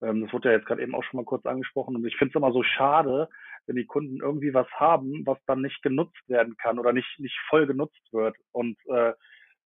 Ähm, 0.00 0.22
das 0.22 0.32
wurde 0.32 0.50
ja 0.50 0.56
jetzt 0.56 0.66
gerade 0.66 0.80
eben 0.80 0.94
auch 0.94 1.02
schon 1.02 1.18
mal 1.18 1.24
kurz 1.24 1.44
angesprochen 1.44 1.96
und 1.96 2.06
ich 2.06 2.16
finde 2.16 2.30
es 2.30 2.36
immer 2.36 2.52
so 2.52 2.62
schade, 2.62 3.28
wenn 3.66 3.74
die 3.74 3.84
Kunden 3.84 4.20
irgendwie 4.20 4.54
was 4.54 4.70
haben, 4.74 5.26
was 5.26 5.38
dann 5.46 5.60
nicht 5.60 5.82
genutzt 5.82 6.28
werden 6.28 6.56
kann 6.56 6.78
oder 6.78 6.92
nicht, 6.92 7.18
nicht 7.18 7.36
voll 7.48 7.66
genutzt 7.66 8.12
wird. 8.12 8.36
Und 8.52 8.78
äh, 8.86 9.12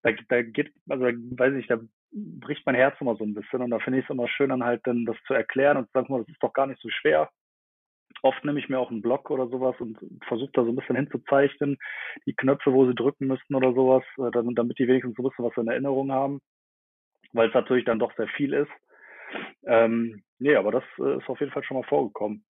da, 0.02 0.10
da 0.30 0.42
geht, 0.42 0.72
also 0.88 1.04
weiß 1.04 1.50
ich 1.50 1.56
nicht, 1.56 1.70
da 1.70 1.78
bricht 2.12 2.64
mein 2.64 2.76
Herz 2.76 2.98
immer 2.98 3.16
so 3.16 3.24
ein 3.24 3.34
bisschen 3.34 3.60
und 3.60 3.70
da 3.70 3.78
finde 3.78 3.98
ich 3.98 4.06
es 4.06 4.10
immer 4.10 4.28
schön, 4.28 4.48
dann 4.48 4.64
halt 4.64 4.80
dann 4.84 5.04
das 5.04 5.16
zu 5.26 5.34
erklären 5.34 5.76
und 5.76 5.84
zu 5.88 5.92
sagen, 5.92 6.16
das 6.16 6.28
ist 6.28 6.42
doch 6.42 6.54
gar 6.54 6.66
nicht 6.66 6.80
so 6.80 6.88
schwer 6.88 7.28
oft 8.22 8.44
nehme 8.44 8.58
ich 8.58 8.68
mir 8.68 8.78
auch 8.78 8.90
einen 8.90 9.02
Block 9.02 9.30
oder 9.30 9.48
sowas 9.48 9.76
und 9.80 9.98
versuche 10.26 10.50
da 10.52 10.64
so 10.64 10.70
ein 10.70 10.76
bisschen 10.76 10.96
hinzuzeichnen, 10.96 11.76
die 12.26 12.34
Knöpfe, 12.34 12.72
wo 12.72 12.86
sie 12.86 12.94
drücken 12.94 13.26
müssten 13.26 13.54
oder 13.54 13.74
sowas, 13.74 14.02
äh, 14.18 14.30
damit 14.32 14.78
die 14.78 14.88
wenigstens 14.88 15.16
so 15.16 15.22
ein 15.22 15.28
bisschen 15.28 15.44
was 15.44 15.56
in 15.56 15.68
Erinnerung 15.68 16.10
haben, 16.12 16.40
weil 17.32 17.48
es 17.48 17.54
natürlich 17.54 17.84
dann 17.84 17.98
doch 17.98 18.14
sehr 18.16 18.28
viel 18.28 18.52
ist. 18.52 18.70
Ähm, 19.66 20.22
nee, 20.38 20.56
aber 20.56 20.72
das 20.72 20.84
äh, 20.98 21.18
ist 21.18 21.28
auf 21.28 21.40
jeden 21.40 21.52
Fall 21.52 21.64
schon 21.64 21.76
mal 21.76 21.88
vorgekommen. 21.88 22.44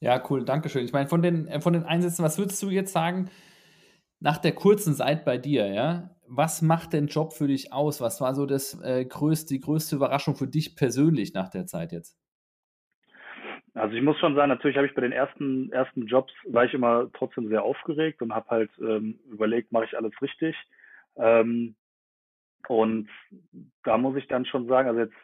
Ja, 0.00 0.22
cool, 0.30 0.44
danke 0.44 0.68
schön. 0.68 0.84
Ich 0.84 0.92
meine, 0.92 1.08
von 1.08 1.22
den, 1.22 1.46
äh, 1.48 1.60
von 1.60 1.72
den 1.72 1.84
Einsätzen, 1.84 2.24
was 2.24 2.38
würdest 2.38 2.62
du 2.62 2.70
jetzt 2.70 2.92
sagen, 2.92 3.30
nach 4.20 4.38
der 4.38 4.52
kurzen 4.52 4.94
Zeit 4.94 5.24
bei 5.24 5.38
dir, 5.38 5.66
ja, 5.68 6.16
was 6.26 6.62
macht 6.62 6.92
den 6.92 7.06
Job 7.06 7.32
für 7.32 7.46
dich 7.46 7.72
aus? 7.72 8.00
Was 8.00 8.20
war 8.20 8.34
so 8.34 8.46
das 8.46 8.80
äh, 8.82 9.04
größte, 9.04 9.54
die 9.54 9.60
größte 9.60 9.96
Überraschung 9.96 10.36
für 10.36 10.48
dich 10.48 10.76
persönlich 10.76 11.34
nach 11.34 11.48
der 11.48 11.66
Zeit 11.66 11.92
jetzt? 11.92 12.18
Also 13.76 13.94
ich 13.94 14.02
muss 14.02 14.18
schon 14.18 14.34
sagen, 14.34 14.48
natürlich 14.48 14.78
habe 14.78 14.86
ich 14.86 14.94
bei 14.94 15.02
den 15.02 15.12
ersten 15.12 15.70
ersten 15.70 16.06
Jobs 16.06 16.32
war 16.46 16.64
ich 16.64 16.72
immer 16.72 17.10
trotzdem 17.12 17.48
sehr 17.48 17.62
aufgeregt 17.62 18.22
und 18.22 18.34
habe 18.34 18.48
halt 18.48 18.70
ähm, 18.78 19.18
überlegt, 19.30 19.70
mache 19.70 19.84
ich 19.84 19.96
alles 19.96 20.12
richtig. 20.22 20.56
Ähm, 21.16 21.76
und 22.68 23.10
da 23.84 23.98
muss 23.98 24.16
ich 24.16 24.28
dann 24.28 24.46
schon 24.46 24.66
sagen, 24.66 24.88
also 24.88 25.00
jetzt 25.00 25.14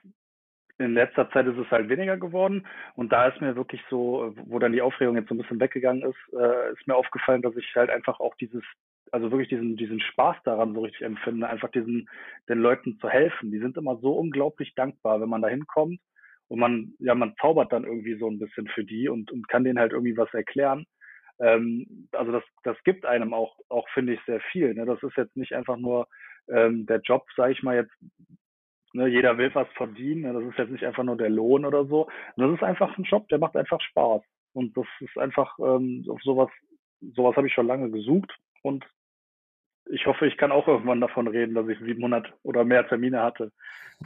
in 0.79 0.93
letzter 0.93 1.31
Zeit 1.31 1.47
ist 1.47 1.57
es 1.57 1.71
halt 1.71 1.88
weniger 1.88 2.19
geworden 2.19 2.67
und 2.95 3.11
da 3.11 3.27
ist 3.29 3.41
mir 3.41 3.57
wirklich 3.57 3.81
so, 3.88 4.35
wo 4.45 4.59
dann 4.59 4.73
die 4.73 4.83
Aufregung 4.83 5.17
jetzt 5.17 5.29
so 5.29 5.35
ein 5.35 5.38
bisschen 5.38 5.61
weggegangen 5.61 6.03
ist, 6.03 6.35
äh, 6.38 6.73
ist 6.73 6.87
mir 6.87 6.97
aufgefallen, 6.97 7.41
dass 7.41 7.57
ich 7.57 7.75
halt 7.75 7.88
einfach 7.88 8.21
auch 8.21 8.35
dieses, 8.35 8.62
also 9.12 9.31
wirklich 9.31 9.49
diesen 9.49 9.77
diesen 9.77 10.01
Spaß 10.01 10.37
daran 10.45 10.75
so 10.75 10.83
richtig 10.83 11.03
empfinde, 11.03 11.49
einfach 11.49 11.71
diesen 11.71 12.07
den 12.51 12.59
Leuten 12.59 12.99
zu 12.99 13.09
helfen. 13.09 13.51
Die 13.51 13.61
sind 13.61 13.79
immer 13.79 13.97
so 13.97 14.12
unglaublich 14.12 14.75
dankbar, 14.75 15.23
wenn 15.23 15.31
man 15.31 15.41
da 15.41 15.49
hinkommt 15.49 16.01
und 16.53 16.59
man, 16.59 16.93
ja, 16.99 17.15
man 17.15 17.35
zaubert 17.41 17.73
dann 17.73 17.85
irgendwie 17.85 18.15
so 18.19 18.29
ein 18.29 18.38
bisschen 18.38 18.69
für 18.69 18.85
die 18.85 19.09
und, 19.09 19.33
und 19.33 19.49
kann 19.49 19.65
denen 19.65 19.79
halt 19.79 19.93
irgendwie 19.93 20.19
was 20.19 20.33
erklären. 20.35 20.85
Ähm, 21.41 22.07
also 22.12 22.31
das, 22.31 22.43
das 22.62 22.77
gibt 22.85 23.07
einem 23.07 23.33
auch, 23.33 23.57
auch 23.71 23.88
finde 23.95 24.12
ich, 24.12 24.21
sehr 24.27 24.41
viel. 24.53 24.75
Ne? 24.75 24.85
Das 24.85 25.03
ist 25.03 25.17
jetzt 25.17 25.35
nicht 25.35 25.55
einfach 25.55 25.79
nur 25.79 26.09
ähm, 26.51 26.85
der 26.85 27.01
Job, 27.01 27.25
sage 27.38 27.53
ich 27.53 27.62
mal 27.62 27.77
jetzt, 27.77 27.95
ne, 28.93 29.07
jeder 29.07 29.38
will 29.38 29.51
was 29.55 29.67
verdienen. 29.79 30.25
Ne? 30.25 30.35
Das 30.35 30.45
ist 30.45 30.59
jetzt 30.59 30.73
nicht 30.73 30.85
einfach 30.85 31.05
nur 31.05 31.17
der 31.17 31.31
Lohn 31.31 31.65
oder 31.65 31.87
so. 31.87 32.03
Und 32.37 32.45
das 32.45 32.53
ist 32.53 32.62
einfach 32.62 32.99
ein 32.99 33.05
Job, 33.05 33.27
der 33.31 33.38
macht 33.38 33.57
einfach 33.57 33.81
Spaß. 33.81 34.21
Und 34.53 34.77
das 34.77 34.87
ist 35.01 35.17
einfach 35.17 35.59
ähm, 35.59 36.05
auf 36.07 36.21
sowas, 36.21 36.51
sowas 37.01 37.35
habe 37.35 37.47
ich 37.47 37.55
schon 37.55 37.67
lange 37.67 37.91
gesucht 37.91 38.31
und 38.61 38.85
ich 39.92 40.07
hoffe, 40.07 40.26
ich 40.26 40.38
kann 40.38 40.52
auch 40.52 40.66
irgendwann 40.66 41.02
davon 41.02 41.28
reden, 41.28 41.55
dass 41.55 41.68
ich 41.68 41.78
700 41.78 42.33
oder 42.42 42.64
mehr 42.64 42.87
Termine 42.88 43.22
hatte. 43.22 43.52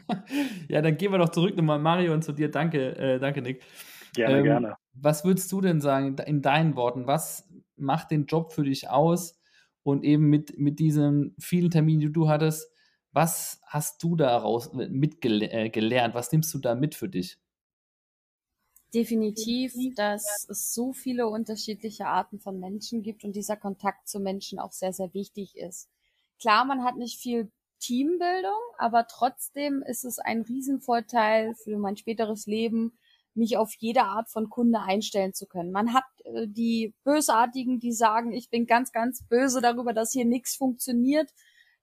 ja, 0.68 0.83
dann 0.83 0.96
gehen 0.96 1.12
wir 1.12 1.18
doch 1.18 1.29
zurück 1.29 1.57
nochmal, 1.57 1.79
Mario, 1.79 2.12
und 2.12 2.22
zu 2.22 2.33
dir. 2.33 2.51
Danke, 2.51 2.96
äh, 2.96 3.18
danke, 3.20 3.40
Nick. 3.40 3.62
Gerne, 4.14 4.38
ähm, 4.38 4.44
gerne. 4.44 4.77
Was 4.94 5.25
würdest 5.25 5.51
du 5.53 5.61
denn 5.61 5.81
sagen, 5.81 6.16
in 6.27 6.42
deinen 6.42 6.75
Worten, 6.75 7.07
was 7.07 7.49
macht 7.77 8.11
den 8.11 8.27
Job 8.27 8.53
für 8.53 8.64
dich 8.64 8.90
aus? 8.90 9.40
Und 9.85 10.03
eben 10.03 10.29
mit, 10.29 10.59
mit 10.59 10.81
diesen 10.81 11.37
vielen 11.38 11.70
Terminen, 11.70 12.01
die 12.01 12.12
du 12.12 12.29
hattest, 12.29 12.75
was 13.12 13.62
hast 13.68 14.03
du 14.03 14.16
daraus 14.16 14.72
mitgelernt? 14.72 15.55
Äh, 15.55 16.14
was 16.14 16.33
nimmst 16.33 16.53
du 16.53 16.59
da 16.59 16.75
mit 16.75 16.96
für 16.96 17.09
dich? 17.09 17.38
Definitiv, 18.94 19.75
dass 19.94 20.46
es 20.49 20.72
so 20.72 20.92
viele 20.92 21.27
unterschiedliche 21.29 22.07
Arten 22.07 22.38
von 22.38 22.59
Menschen 22.61 23.03
gibt 23.03 23.25
und 23.25 23.35
dieser 23.35 23.57
Kontakt 23.57 24.09
zu 24.09 24.20
Menschen 24.20 24.59
auch 24.59 24.72
sehr, 24.72 24.92
sehr 24.92 25.12
wichtig 25.12 25.57
ist. 25.57 25.88
Klar, 26.40 26.64
man 26.64 26.85
hat 26.85 26.96
nicht 26.96 27.20
viel 27.20 27.51
Teambildung, 27.81 28.61
aber 28.79 29.07
trotzdem 29.07 29.83
ist 29.83 30.05
es 30.05 30.18
ein 30.18 30.42
Riesenvorteil 30.42 31.55
für 31.55 31.79
mein 31.79 31.96
späteres 31.96 32.46
Leben, 32.46 32.96
mich 33.35 33.59
auf 33.59 33.75
jede 33.79 34.05
Art 34.05 34.31
von 34.31 34.49
Kunde 34.49 34.81
einstellen 34.81 35.35
zu 35.35 35.46
können. 35.46 35.70
Man 35.70 35.92
hat 35.92 36.05
äh, 36.25 36.46
die 36.49 36.94
Bösartigen, 37.05 37.79
die 37.79 37.92
sagen, 37.92 38.33
ich 38.33 38.51
bin 38.51 38.66
ganz, 38.66 38.92
ganz 38.92 39.25
böse 39.29 39.61
darüber, 39.61 39.92
dass 39.92 40.12
hier 40.12 40.25
nichts 40.25 40.57
funktioniert, 40.57 41.31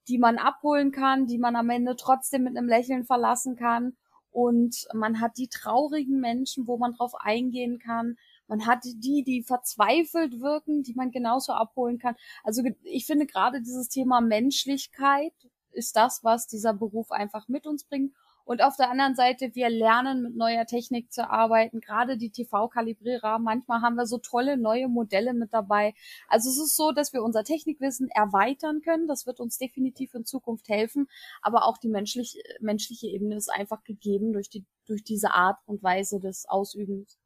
die 0.07 0.17
man 0.17 0.37
abholen 0.37 0.91
kann, 0.91 1.27
die 1.27 1.37
man 1.37 1.55
am 1.55 1.69
Ende 1.69 1.95
trotzdem 1.95 2.43
mit 2.43 2.57
einem 2.57 2.67
Lächeln 2.67 3.05
verlassen 3.05 3.55
kann. 3.55 3.95
Und 4.34 4.88
man 4.93 5.22
hat 5.22 5.38
die 5.38 5.48
traurigen 5.48 6.19
Menschen, 6.19 6.65
wo 6.67 6.78
man 6.78 6.93
drauf 6.93 7.13
eingehen 7.15 7.78
kann. 7.78 8.17
man 8.48 8.65
hat 8.65 8.84
die, 8.84 9.24
die 9.24 9.43
verzweifelt 9.43 10.41
wirken, 10.41 10.84
die 10.84 10.96
man 10.96 11.12
genauso 11.12 11.54
abholen 11.54 12.00
kann. 12.00 12.15
Also 12.43 12.63
ich 12.84 13.06
finde 13.06 13.28
gerade 13.28 13.62
dieses 13.62 13.89
Thema 13.89 14.22
Menschlichkeit 14.22 15.34
ist 15.72 15.96
das, 15.96 16.24
was 16.24 16.48
dieser 16.48 16.74
Beruf 16.74 17.12
einfach 17.12 17.48
mit 17.48 17.67
uns 17.67 17.84
bringt. 17.84 18.13
Und 18.45 18.62
auf 18.62 18.75
der 18.75 18.89
anderen 18.89 19.15
Seite, 19.15 19.51
wir 19.53 19.69
lernen 19.69 20.21
mit 20.21 20.36
neuer 20.36 20.65
Technik 20.65 21.12
zu 21.12 21.29
arbeiten, 21.29 21.79
gerade 21.79 22.17
die 22.17 22.29
TV-Kalibrierer. 22.29 23.39
Manchmal 23.39 23.82
haben 23.82 23.95
wir 23.95 24.06
so 24.06 24.17
tolle 24.17 24.58
neue 24.58 24.88
Modelle 24.88 25.34
mit 25.34 25.53
dabei. 25.53 25.93
Also 26.27 26.49
es 26.49 26.58
ist 26.58 26.75
so, 26.75 26.91
dass 26.91 27.13
wir 27.13 27.23
unser 27.23 27.43
Technikwissen 27.43 28.10
erweitern 28.10 28.82
können. 28.82 29.08
Das 29.08 29.25
wird 29.25 29.39
uns 29.39 29.58
definitiv 29.58 30.13
in 30.13 30.25
Zukunft 30.25 30.67
helfen. 30.67 31.08
Aber 31.41 31.65
auch 31.65 31.77
die 31.77 31.89
menschlich, 31.89 32.41
menschliche 32.60 33.08
Ebene 33.08 33.36
ist 33.36 33.49
einfach 33.49 33.84
gegeben 33.84 34.34
durch 34.34 34.49
die, 34.49 34.65
durch 34.86 35.03
diese 35.03 35.32
Art 35.32 35.58
und 35.65 35.82
Weise 35.82 36.19
des 36.19 36.45
Ausübens. 36.47 37.17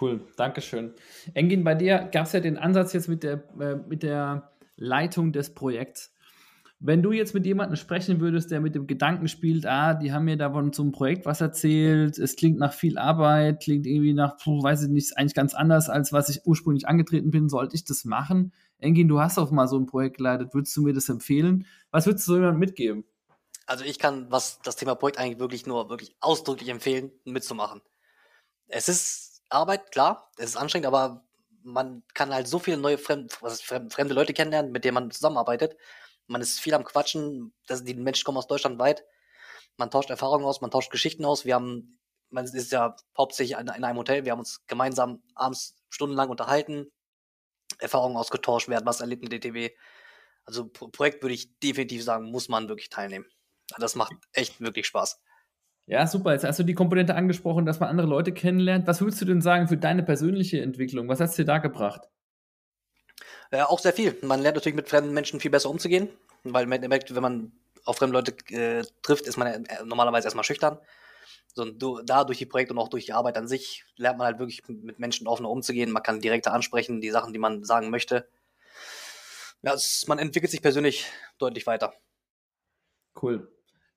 Cool, 0.00 0.26
Dankeschön. 0.36 0.94
Engin, 1.34 1.64
bei 1.64 1.74
dir 1.74 2.08
gab 2.12 2.26
es 2.26 2.32
ja 2.32 2.40
den 2.40 2.58
Ansatz 2.58 2.92
jetzt 2.92 3.08
mit 3.08 3.22
der, 3.22 3.42
äh, 3.58 3.76
mit 3.76 4.02
der 4.02 4.52
Leitung 4.76 5.32
des 5.32 5.54
Projekts. 5.54 6.14
Wenn 6.80 7.02
du 7.02 7.10
jetzt 7.10 7.34
mit 7.34 7.44
jemandem 7.44 7.74
sprechen 7.74 8.20
würdest, 8.20 8.52
der 8.52 8.60
mit 8.60 8.76
dem 8.76 8.86
Gedanken 8.86 9.26
spielt, 9.26 9.66
ah, 9.66 9.94
die 9.94 10.12
haben 10.12 10.26
mir 10.26 10.36
davon 10.36 10.72
zum 10.72 10.92
Projekt 10.92 11.26
was 11.26 11.40
erzählt, 11.40 12.18
es 12.18 12.36
klingt 12.36 12.58
nach 12.58 12.72
viel 12.72 12.98
Arbeit, 12.98 13.60
klingt 13.60 13.84
irgendwie 13.84 14.14
nach, 14.14 14.36
puh, 14.36 14.62
weiß 14.62 14.84
ich 14.84 14.88
nicht, 14.88 15.18
eigentlich 15.18 15.34
ganz 15.34 15.54
anders, 15.54 15.88
als 15.88 16.12
was 16.12 16.28
ich 16.28 16.46
ursprünglich 16.46 16.86
angetreten 16.86 17.32
bin, 17.32 17.48
sollte 17.48 17.74
ich 17.74 17.84
das 17.84 18.04
machen? 18.04 18.52
Engin, 18.78 19.08
du 19.08 19.18
hast 19.18 19.38
auch 19.38 19.50
mal 19.50 19.66
so 19.66 19.76
ein 19.76 19.86
Projekt 19.86 20.18
geleitet, 20.18 20.54
würdest 20.54 20.76
du 20.76 20.82
mir 20.82 20.92
das 20.92 21.08
empfehlen? 21.08 21.66
Was 21.90 22.06
würdest 22.06 22.28
du 22.28 22.32
so 22.32 22.36
jemandem 22.36 22.60
mitgeben? 22.60 23.04
Also 23.66 23.84
ich 23.84 23.98
kann, 23.98 24.30
was 24.30 24.60
das 24.62 24.76
Thema 24.76 24.94
Projekt 24.94 25.18
eigentlich 25.18 25.40
wirklich 25.40 25.66
nur 25.66 25.90
wirklich 25.90 26.14
ausdrücklich 26.20 26.68
empfehlen, 26.68 27.10
mitzumachen. 27.24 27.82
Es 28.68 28.88
ist 28.88 29.42
Arbeit, 29.48 29.90
klar, 29.90 30.30
es 30.36 30.50
ist 30.50 30.56
anstrengend, 30.56 30.86
aber 30.86 31.24
man 31.64 32.04
kann 32.14 32.32
halt 32.32 32.46
so 32.46 32.60
viele 32.60 32.76
neue 32.76 32.98
fremd, 32.98 33.32
fremde 33.32 34.14
Leute 34.14 34.32
kennenlernen, 34.32 34.70
mit 34.70 34.84
denen 34.84 34.94
man 34.94 35.10
zusammenarbeitet 35.10 35.76
man 36.28 36.40
ist 36.40 36.60
viel 36.60 36.74
am 36.74 36.84
Quatschen, 36.84 37.52
das, 37.66 37.84
die 37.84 37.94
Menschen 37.94 38.24
kommen 38.24 38.38
aus 38.38 38.46
Deutschland 38.46 38.78
weit, 38.78 39.04
man 39.76 39.90
tauscht 39.90 40.10
Erfahrungen 40.10 40.44
aus, 40.44 40.60
man 40.60 40.70
tauscht 40.70 40.90
Geschichten 40.90 41.24
aus, 41.24 41.44
wir 41.44 41.54
haben, 41.54 41.98
man 42.30 42.44
ist 42.44 42.72
ja 42.72 42.94
hauptsächlich 43.16 43.58
in, 43.58 43.68
in 43.68 43.84
einem 43.84 43.98
Hotel, 43.98 44.24
wir 44.24 44.32
haben 44.32 44.40
uns 44.40 44.64
gemeinsam 44.66 45.22
abends 45.34 45.76
stundenlang 45.88 46.28
unterhalten, 46.28 46.92
Erfahrungen 47.78 48.16
ausgetauscht, 48.16 48.68
wer 48.68 48.76
hat 48.76 48.86
was 48.86 49.00
erlebt 49.00 49.22
mit 49.22 49.32
DTW. 49.32 49.70
Also 50.44 50.66
Projekt 50.66 51.22
würde 51.22 51.34
ich 51.34 51.58
definitiv 51.58 52.02
sagen, 52.02 52.30
muss 52.30 52.48
man 52.48 52.68
wirklich 52.68 52.88
teilnehmen. 52.88 53.26
Das 53.78 53.94
macht 53.94 54.14
echt 54.32 54.60
wirklich 54.60 54.86
Spaß. 54.86 55.20
Ja, 55.86 56.06
super. 56.06 56.32
Jetzt 56.32 56.44
hast 56.44 56.58
du 56.58 56.64
die 56.64 56.74
Komponente 56.74 57.14
angesprochen, 57.14 57.64
dass 57.64 57.80
man 57.80 57.88
andere 57.88 58.06
Leute 58.06 58.32
kennenlernt. 58.32 58.86
Was 58.86 59.00
würdest 59.00 59.20
du 59.20 59.24
denn 59.24 59.40
sagen 59.40 59.68
für 59.68 59.76
deine 59.76 60.02
persönliche 60.02 60.60
Entwicklung? 60.60 61.08
Was 61.08 61.20
hat 61.20 61.30
es 61.30 61.36
dir 61.36 61.44
da 61.44 61.58
gebracht? 61.58 62.08
Äh, 63.50 63.62
auch 63.62 63.78
sehr 63.78 63.92
viel. 63.92 64.16
Man 64.22 64.40
lernt 64.40 64.56
natürlich 64.56 64.76
mit 64.76 64.88
fremden 64.88 65.12
Menschen 65.12 65.40
viel 65.40 65.50
besser 65.50 65.70
umzugehen, 65.70 66.08
weil 66.44 66.66
man 66.66 66.80
merkt, 66.80 67.14
wenn 67.14 67.22
man 67.22 67.52
auf 67.84 67.96
fremde 67.96 68.14
Leute 68.14 68.34
äh, 68.54 68.84
trifft, 69.02 69.26
ist 69.26 69.36
man 69.36 69.64
äh, 69.64 69.84
normalerweise 69.84 70.26
erstmal 70.26 70.44
schüchtern. 70.44 70.78
So, 71.54 71.64
du, 71.64 72.02
da 72.02 72.24
durch 72.24 72.38
die 72.38 72.46
Projekte 72.46 72.74
und 72.74 72.78
auch 72.78 72.88
durch 72.88 73.06
die 73.06 73.14
Arbeit 73.14 73.36
an 73.36 73.48
sich 73.48 73.84
lernt 73.96 74.18
man 74.18 74.26
halt 74.26 74.38
wirklich 74.38 74.62
mit 74.68 74.98
Menschen 74.98 75.26
offener 75.26 75.50
umzugehen. 75.50 75.90
Man 75.90 76.02
kann 76.02 76.20
direkter 76.20 76.52
ansprechen, 76.52 77.00
die 77.00 77.10
Sachen, 77.10 77.32
die 77.32 77.38
man 77.38 77.64
sagen 77.64 77.90
möchte. 77.90 78.28
Ja, 79.62 79.72
es, 79.72 80.06
man 80.06 80.18
entwickelt 80.18 80.50
sich 80.50 80.62
persönlich 80.62 81.06
deutlich 81.38 81.66
weiter. 81.66 81.94
Cool. 83.20 83.50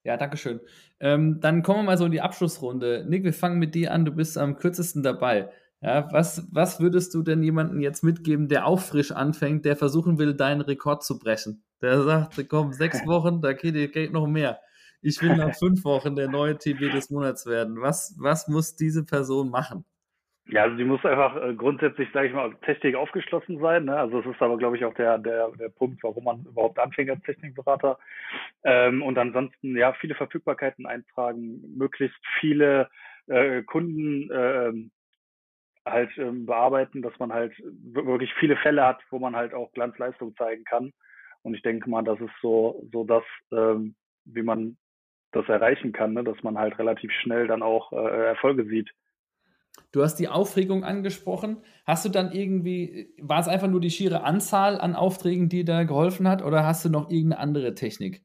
Ja, 0.04 0.18
Dankeschön. 0.18 0.62
Ähm, 1.00 1.40
dann 1.42 1.62
kommen 1.62 1.80
wir 1.80 1.84
mal 1.84 1.98
so 1.98 2.06
in 2.06 2.12
die 2.12 2.22
Abschlussrunde. 2.22 3.06
Nick, 3.08 3.24
wir 3.24 3.34
fangen 3.34 3.60
mit 3.60 3.76
dir 3.76 3.92
an. 3.92 4.06
Du 4.06 4.12
bist 4.12 4.38
am 4.38 4.58
kürzesten 4.58 5.04
dabei. 5.04 5.52
Ja, 5.82 6.08
was, 6.12 6.48
was 6.54 6.80
würdest 6.80 7.14
du 7.16 7.24
denn 7.24 7.42
jemandem 7.42 7.80
jetzt 7.80 8.04
mitgeben, 8.04 8.48
der 8.48 8.68
auch 8.68 8.80
frisch 8.80 9.12
anfängt, 9.12 9.66
der 9.66 9.76
versuchen 9.76 10.20
will, 10.20 10.36
deinen 10.36 10.62
Rekord 10.62 11.04
zu 11.04 11.18
brechen? 11.18 11.64
Der 11.82 12.02
sagt, 12.04 12.48
komm, 12.50 12.72
sechs 12.72 13.00
Wochen, 13.08 13.42
da 13.42 13.54
geht, 13.54 13.92
geht 13.92 14.14
noch 14.14 14.28
mehr. 14.28 14.60
Ich 15.02 15.20
will 15.24 15.36
nach 15.36 15.56
fünf 15.60 15.84
Wochen 15.84 16.16
der 16.16 16.30
neue 16.30 16.56
TB 16.56 16.92
des 16.92 17.10
Monats 17.10 17.48
werden. 17.48 17.82
Was, 17.82 18.16
was 18.20 18.48
muss 18.48 18.76
diese 18.76 19.04
Person 19.04 19.50
machen? 19.50 19.84
Ja, 20.48 20.64
also 20.64 20.76
die 20.76 20.84
muss 20.84 21.04
einfach 21.06 21.36
äh, 21.42 21.56
grundsätzlich, 21.56 22.10
sage 22.14 22.28
ich 22.28 22.34
mal, 22.34 22.54
Technik 22.66 22.96
aufgeschlossen 22.96 23.60
sein. 23.60 23.86
Ne? 23.86 23.96
Also 23.96 24.22
das 24.22 24.36
ist 24.36 24.42
aber, 24.42 24.58
glaube 24.58 24.78
ich, 24.78 24.86
auch 24.86 24.94
der, 24.94 25.18
der, 25.18 25.50
der 25.52 25.70
Punkt, 25.70 26.04
warum 26.04 26.26
man 26.26 26.44
überhaupt 26.46 26.78
anfängt 26.78 27.10
als 27.10 27.24
Technikberater. 27.24 27.98
Ähm, 28.64 29.02
und 29.02 29.18
ansonsten, 29.18 29.76
ja, 29.78 29.94
viele 29.94 30.14
Verfügbarkeiten 30.14 30.86
eintragen, 30.86 31.62
möglichst 31.76 32.20
viele 32.40 32.90
äh, 33.28 33.64
Kunden 33.64 34.30
äh, 34.30 34.74
halt 35.86 36.12
ähm, 36.18 36.46
bearbeiten, 36.46 37.02
dass 37.02 37.18
man 37.20 37.34
halt 37.34 37.54
wirklich 37.60 38.32
viele 38.40 38.56
Fälle 38.58 38.86
hat, 38.86 39.00
wo 39.10 39.20
man 39.20 39.36
halt 39.36 39.54
auch 39.54 39.72
Glanzleistung 39.74 40.36
zeigen 40.36 40.64
kann. 40.64 40.92
Und 41.44 41.56
ich 41.56 41.62
denke 41.64 41.90
mal, 41.90 42.04
das 42.04 42.20
ist 42.20 42.34
so, 42.42 42.88
so 42.92 43.04
das, 43.04 43.24
ähm, 43.52 43.96
wie 44.26 44.44
man 44.44 44.78
das 45.32 45.48
erreichen 45.48 45.92
kann, 45.92 46.14
ne? 46.14 46.24
dass 46.24 46.42
man 46.44 46.58
halt 46.58 46.78
relativ 46.78 47.12
schnell 47.12 47.48
dann 47.48 47.64
auch 47.64 47.92
äh, 47.94 48.28
Erfolge 48.28 48.66
sieht. 48.66 48.92
Du 49.92 50.04
hast 50.04 50.18
die 50.18 50.28
Aufregung 50.28 50.84
angesprochen. 50.84 51.64
Hast 51.86 52.06
du 52.06 52.10
dann 52.10 52.32
irgendwie, 52.32 53.14
war 53.20 53.40
es 53.40 53.48
einfach 53.48 53.68
nur 53.68 53.80
die 53.80 53.90
schiere 53.90 54.24
Anzahl 54.24 54.80
an 54.80 54.96
Aufträgen, 54.96 55.50
die 55.50 55.66
da 55.66 55.84
geholfen 55.84 56.28
hat, 56.28 56.44
oder 56.44 56.66
hast 56.66 56.86
du 56.86 56.90
noch 56.90 57.10
irgendeine 57.10 57.40
andere 57.40 57.76
Technik? 57.76 58.22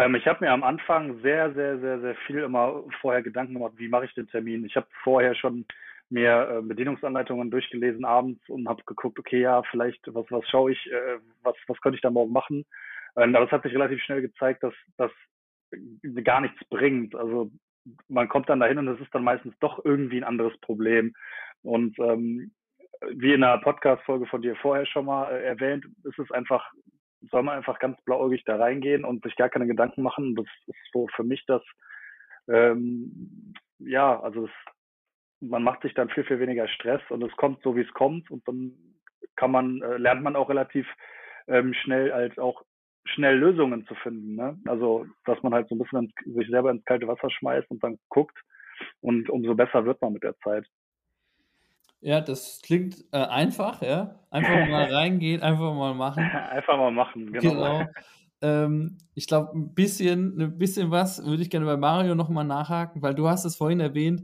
Ähm, 0.00 0.14
ich 0.14 0.26
habe 0.26 0.42
mir 0.42 0.50
am 0.50 0.62
Anfang 0.62 1.20
sehr, 1.20 1.52
sehr, 1.52 1.78
sehr, 1.78 2.00
sehr 2.00 2.14
viel 2.26 2.38
immer 2.38 2.84
vorher 3.02 3.22
Gedanken 3.22 3.54
gemacht, 3.54 3.74
wie 3.76 3.88
mache 3.88 4.06
ich 4.06 4.14
den 4.14 4.28
Termin. 4.28 4.64
Ich 4.64 4.74
habe 4.74 4.86
vorher 5.02 5.34
schon 5.34 5.66
mir 6.08 6.48
äh, 6.48 6.62
Bedienungsanleitungen 6.62 7.50
durchgelesen 7.50 8.06
abends 8.06 8.40
und 8.48 8.66
habe 8.66 8.82
geguckt, 8.84 9.18
okay, 9.18 9.42
ja, 9.42 9.62
vielleicht, 9.70 10.02
was, 10.14 10.24
was 10.30 10.48
schaue 10.48 10.72
ich, 10.72 10.90
äh, 10.90 11.18
was, 11.42 11.54
was 11.66 11.78
könnte 11.82 11.96
ich 11.96 12.02
da 12.02 12.10
morgen 12.10 12.32
machen. 12.32 12.64
Ähm, 13.16 13.36
aber 13.36 13.44
es 13.44 13.52
hat 13.52 13.62
sich 13.62 13.74
relativ 13.74 14.02
schnell 14.02 14.22
gezeigt, 14.22 14.62
dass 14.62 14.74
das 14.96 15.10
gar 16.24 16.40
nichts 16.40 16.58
bringt. 16.70 17.14
Also 17.14 17.50
man 18.08 18.28
kommt 18.28 18.48
dann 18.48 18.60
dahin 18.60 18.78
und 18.78 18.88
es 18.88 19.00
ist 19.00 19.14
dann 19.14 19.24
meistens 19.24 19.54
doch 19.60 19.84
irgendwie 19.84 20.16
ein 20.16 20.24
anderes 20.24 20.56
Problem. 20.62 21.14
Und 21.62 21.98
ähm, 21.98 22.52
wie 23.16 23.34
in 23.34 23.44
einer 23.44 23.60
Podcast-Folge 23.60 24.26
von 24.26 24.40
dir 24.40 24.56
vorher 24.56 24.86
schon 24.86 25.04
mal 25.04 25.30
äh, 25.30 25.44
erwähnt, 25.44 25.84
ist 26.04 26.18
es 26.18 26.30
einfach 26.30 26.72
soll 27.30 27.42
man 27.42 27.56
einfach 27.56 27.78
ganz 27.78 28.00
blauäugig 28.02 28.44
da 28.44 28.56
reingehen 28.56 29.04
und 29.04 29.22
sich 29.22 29.36
gar 29.36 29.48
keine 29.48 29.66
Gedanken 29.66 30.02
machen. 30.02 30.34
Das 30.34 30.46
ist 30.66 30.92
so 30.92 31.08
für 31.14 31.24
mich 31.24 31.44
das, 31.46 31.62
ähm, 32.48 33.54
ja, 33.78 34.18
also 34.20 34.46
es, 34.46 34.50
man 35.40 35.62
macht 35.62 35.82
sich 35.82 35.94
dann 35.94 36.10
viel, 36.10 36.24
viel 36.24 36.40
weniger 36.40 36.68
Stress 36.68 37.02
und 37.10 37.22
es 37.22 37.34
kommt 37.36 37.62
so, 37.62 37.76
wie 37.76 37.82
es 37.82 37.92
kommt 37.92 38.30
und 38.30 38.46
dann 38.46 38.72
kann 39.36 39.50
man, 39.50 39.80
äh, 39.82 39.96
lernt 39.96 40.22
man 40.22 40.36
auch 40.36 40.48
relativ 40.48 40.86
ähm, 41.46 41.74
schnell 41.74 42.12
als 42.12 42.36
auch 42.38 42.62
schnell 43.04 43.38
Lösungen 43.38 43.86
zu 43.86 43.94
finden. 43.96 44.36
Ne? 44.36 44.58
Also, 44.66 45.06
dass 45.24 45.42
man 45.42 45.54
halt 45.54 45.68
so 45.68 45.74
ein 45.74 45.78
bisschen 45.78 46.04
ins, 46.04 46.36
sich 46.36 46.48
selber 46.48 46.70
ins 46.70 46.84
kalte 46.84 47.08
Wasser 47.08 47.30
schmeißt 47.30 47.70
und 47.70 47.82
dann 47.82 47.98
guckt 48.08 48.38
und 49.00 49.28
umso 49.30 49.54
besser 49.54 49.84
wird 49.84 50.00
man 50.00 50.12
mit 50.12 50.22
der 50.22 50.36
Zeit. 50.38 50.66
Ja, 52.00 52.20
das 52.20 52.60
klingt 52.62 53.04
äh, 53.12 53.18
einfach, 53.18 53.82
ja. 53.82 54.20
Einfach 54.30 54.48
mal 54.68 54.92
reingehen, 54.92 55.42
einfach 55.42 55.74
mal 55.74 55.94
machen. 55.94 56.22
Einfach 56.22 56.76
mal 56.76 56.90
machen, 56.90 57.32
genau. 57.32 57.50
genau. 57.50 57.86
Ähm, 58.42 58.96
ich 59.14 59.26
glaube, 59.26 59.50
ein 59.54 59.74
bisschen, 59.74 60.40
ein 60.40 60.58
bisschen 60.58 60.90
was 60.90 61.24
würde 61.24 61.42
ich 61.42 61.50
gerne 61.50 61.66
bei 61.66 61.76
Mario 61.76 62.14
nochmal 62.14 62.44
nachhaken, 62.44 63.02
weil 63.02 63.14
du 63.14 63.28
hast 63.28 63.44
es 63.44 63.56
vorhin 63.56 63.80
erwähnt, 63.80 64.22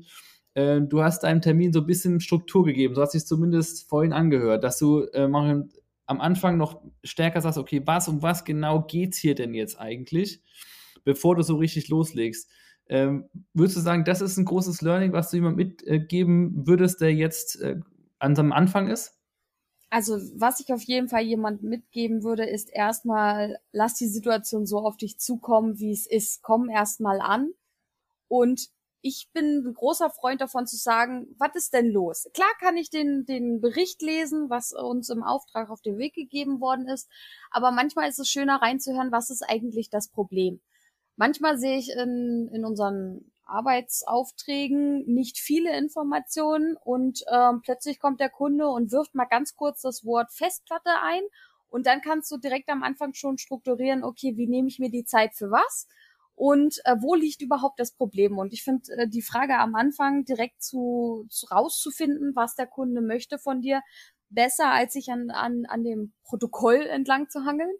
äh, 0.54 0.80
du 0.80 1.02
hast 1.02 1.22
deinem 1.22 1.42
Termin 1.42 1.72
so 1.72 1.80
ein 1.80 1.86
bisschen 1.86 2.20
Struktur 2.20 2.64
gegeben. 2.64 2.94
So 2.94 3.02
hat 3.02 3.10
sich 3.10 3.26
zumindest 3.26 3.88
vorhin 3.88 4.14
angehört, 4.14 4.64
dass 4.64 4.78
du, 4.78 5.02
äh, 5.12 5.28
Mario, 5.28 5.68
am 6.06 6.20
Anfang 6.20 6.56
noch 6.56 6.80
stärker 7.04 7.40
sagst, 7.40 7.58
okay, 7.58 7.82
was 7.84 8.08
um 8.08 8.22
was 8.22 8.44
genau 8.44 8.82
geht's 8.82 9.18
hier 9.18 9.34
denn 9.34 9.54
jetzt 9.54 9.78
eigentlich, 9.78 10.40
bevor 11.04 11.34
du 11.34 11.42
so 11.42 11.56
richtig 11.56 11.88
loslegst. 11.88 12.48
Ähm, 12.88 13.29
würdest 13.53 13.77
du 13.77 13.81
sagen, 13.81 14.05
das 14.05 14.20
ist 14.20 14.37
ein 14.37 14.44
großes 14.44 14.81
Learning, 14.83 15.12
was 15.12 15.31
du 15.31 15.37
jemand 15.37 15.57
mitgeben 15.57 16.66
würdest, 16.66 17.01
der 17.01 17.12
jetzt 17.12 17.61
äh, 17.61 17.81
an 18.18 18.37
seinem 18.37 18.53
Anfang 18.53 18.88
ist? 18.88 19.14
Also, 19.90 20.18
was 20.35 20.61
ich 20.61 20.72
auf 20.72 20.83
jeden 20.83 21.09
Fall 21.09 21.22
jemand 21.22 21.62
mitgeben 21.62 22.22
würde, 22.22 22.44
ist 22.44 22.70
erstmal, 22.72 23.59
lass 23.72 23.94
die 23.94 24.09
Situation 24.09 24.66
so 24.66 24.79
auf 24.79 24.96
dich 24.96 25.18
zukommen, 25.18 25.79
wie 25.79 25.92
es 25.92 26.07
ist. 26.07 26.42
Komm 26.42 26.68
erstmal 26.68 27.20
an. 27.20 27.53
Und 28.29 28.68
ich 29.01 29.31
bin 29.33 29.64
ein 29.64 29.75
großer 29.75 30.11
Freund 30.11 30.40
davon 30.40 30.66
zu 30.66 30.77
sagen, 30.77 31.29
was 31.38 31.55
ist 31.55 31.75
denn 31.75 31.90
los? 31.90 32.29
Klar 32.35 32.51
kann 32.59 32.77
ich 32.77 32.90
den, 32.90 33.25
den 33.25 33.61
Bericht 33.61 34.03
lesen, 34.03 34.51
was 34.51 34.72
uns 34.72 35.11
im 35.11 35.22
Auftrag 35.22 35.70
auf 35.70 35.81
den 35.81 35.99
Weg 35.99 36.14
gegeben 36.14 36.61
worden 36.61 36.88
ist, 36.88 37.09
aber 37.53 37.70
manchmal 37.70 38.09
ist 38.09 38.18
es 38.18 38.29
schöner 38.29 38.61
reinzuhören, 38.61 39.12
was 39.12 39.31
ist 39.31 39.42
eigentlich 39.42 39.90
das 39.90 40.09
Problem 40.09 40.61
manchmal 41.16 41.59
sehe 41.59 41.79
ich 41.79 41.90
in, 41.90 42.48
in 42.52 42.64
unseren 42.64 43.33
Arbeitsaufträgen 43.44 45.05
nicht 45.07 45.38
viele 45.38 45.76
Informationen 45.76 46.76
und 46.76 47.24
ähm, 47.31 47.61
plötzlich 47.62 48.00
kommt 48.00 48.20
der 48.20 48.31
Kunde 48.31 48.68
und 48.68 48.92
wirft 48.92 49.14
mal 49.14 49.26
ganz 49.26 49.55
kurz 49.55 49.83
das 49.83 50.05
Wort 50.05 50.33
Festplatte 50.33 50.90
ein 51.02 51.22
und 51.68 51.87
dann 51.87 52.00
kannst 52.00 52.31
du 52.31 52.38
direkt 52.38 52.68
am 52.68 52.83
Anfang 52.83 53.14
schon 53.14 53.38
strukturieren, 53.38 54.02
okay, 54.02 54.37
wie 54.37 54.48
nehme 54.48 54.68
ich 54.68 54.79
mir 54.79 54.90
die 54.90 55.05
Zeit 55.05 55.35
für 55.35 55.50
was? 55.50 55.87
und 56.37 56.83
äh, 56.85 56.96
wo 57.00 57.14
liegt 57.14 57.40
überhaupt 57.40 57.81
das 57.81 57.92
Problem? 57.92 58.38
Und 58.38 58.52
ich 58.52 58.62
finde 58.62 58.92
äh, 58.92 59.09
die 59.09 59.22
Frage 59.22 59.59
am 59.59 59.74
Anfang 59.74 60.24
direkt 60.26 60.62
zu, 60.62 61.26
zu 61.31 61.46
rauszufinden, 61.46 62.37
was 62.37 62.55
der 62.55 62.66
Kunde 62.66 63.00
möchte 63.00 63.38
von 63.38 63.62
dir, 63.62 63.83
besser, 64.29 64.70
als 64.70 64.92
sich 64.92 65.11
an, 65.11 65.31
an, 65.31 65.64
an 65.66 65.83
dem 65.83 66.12
Protokoll 66.24 66.83
entlang 66.87 67.31
zu 67.31 67.44
hangeln. 67.44 67.74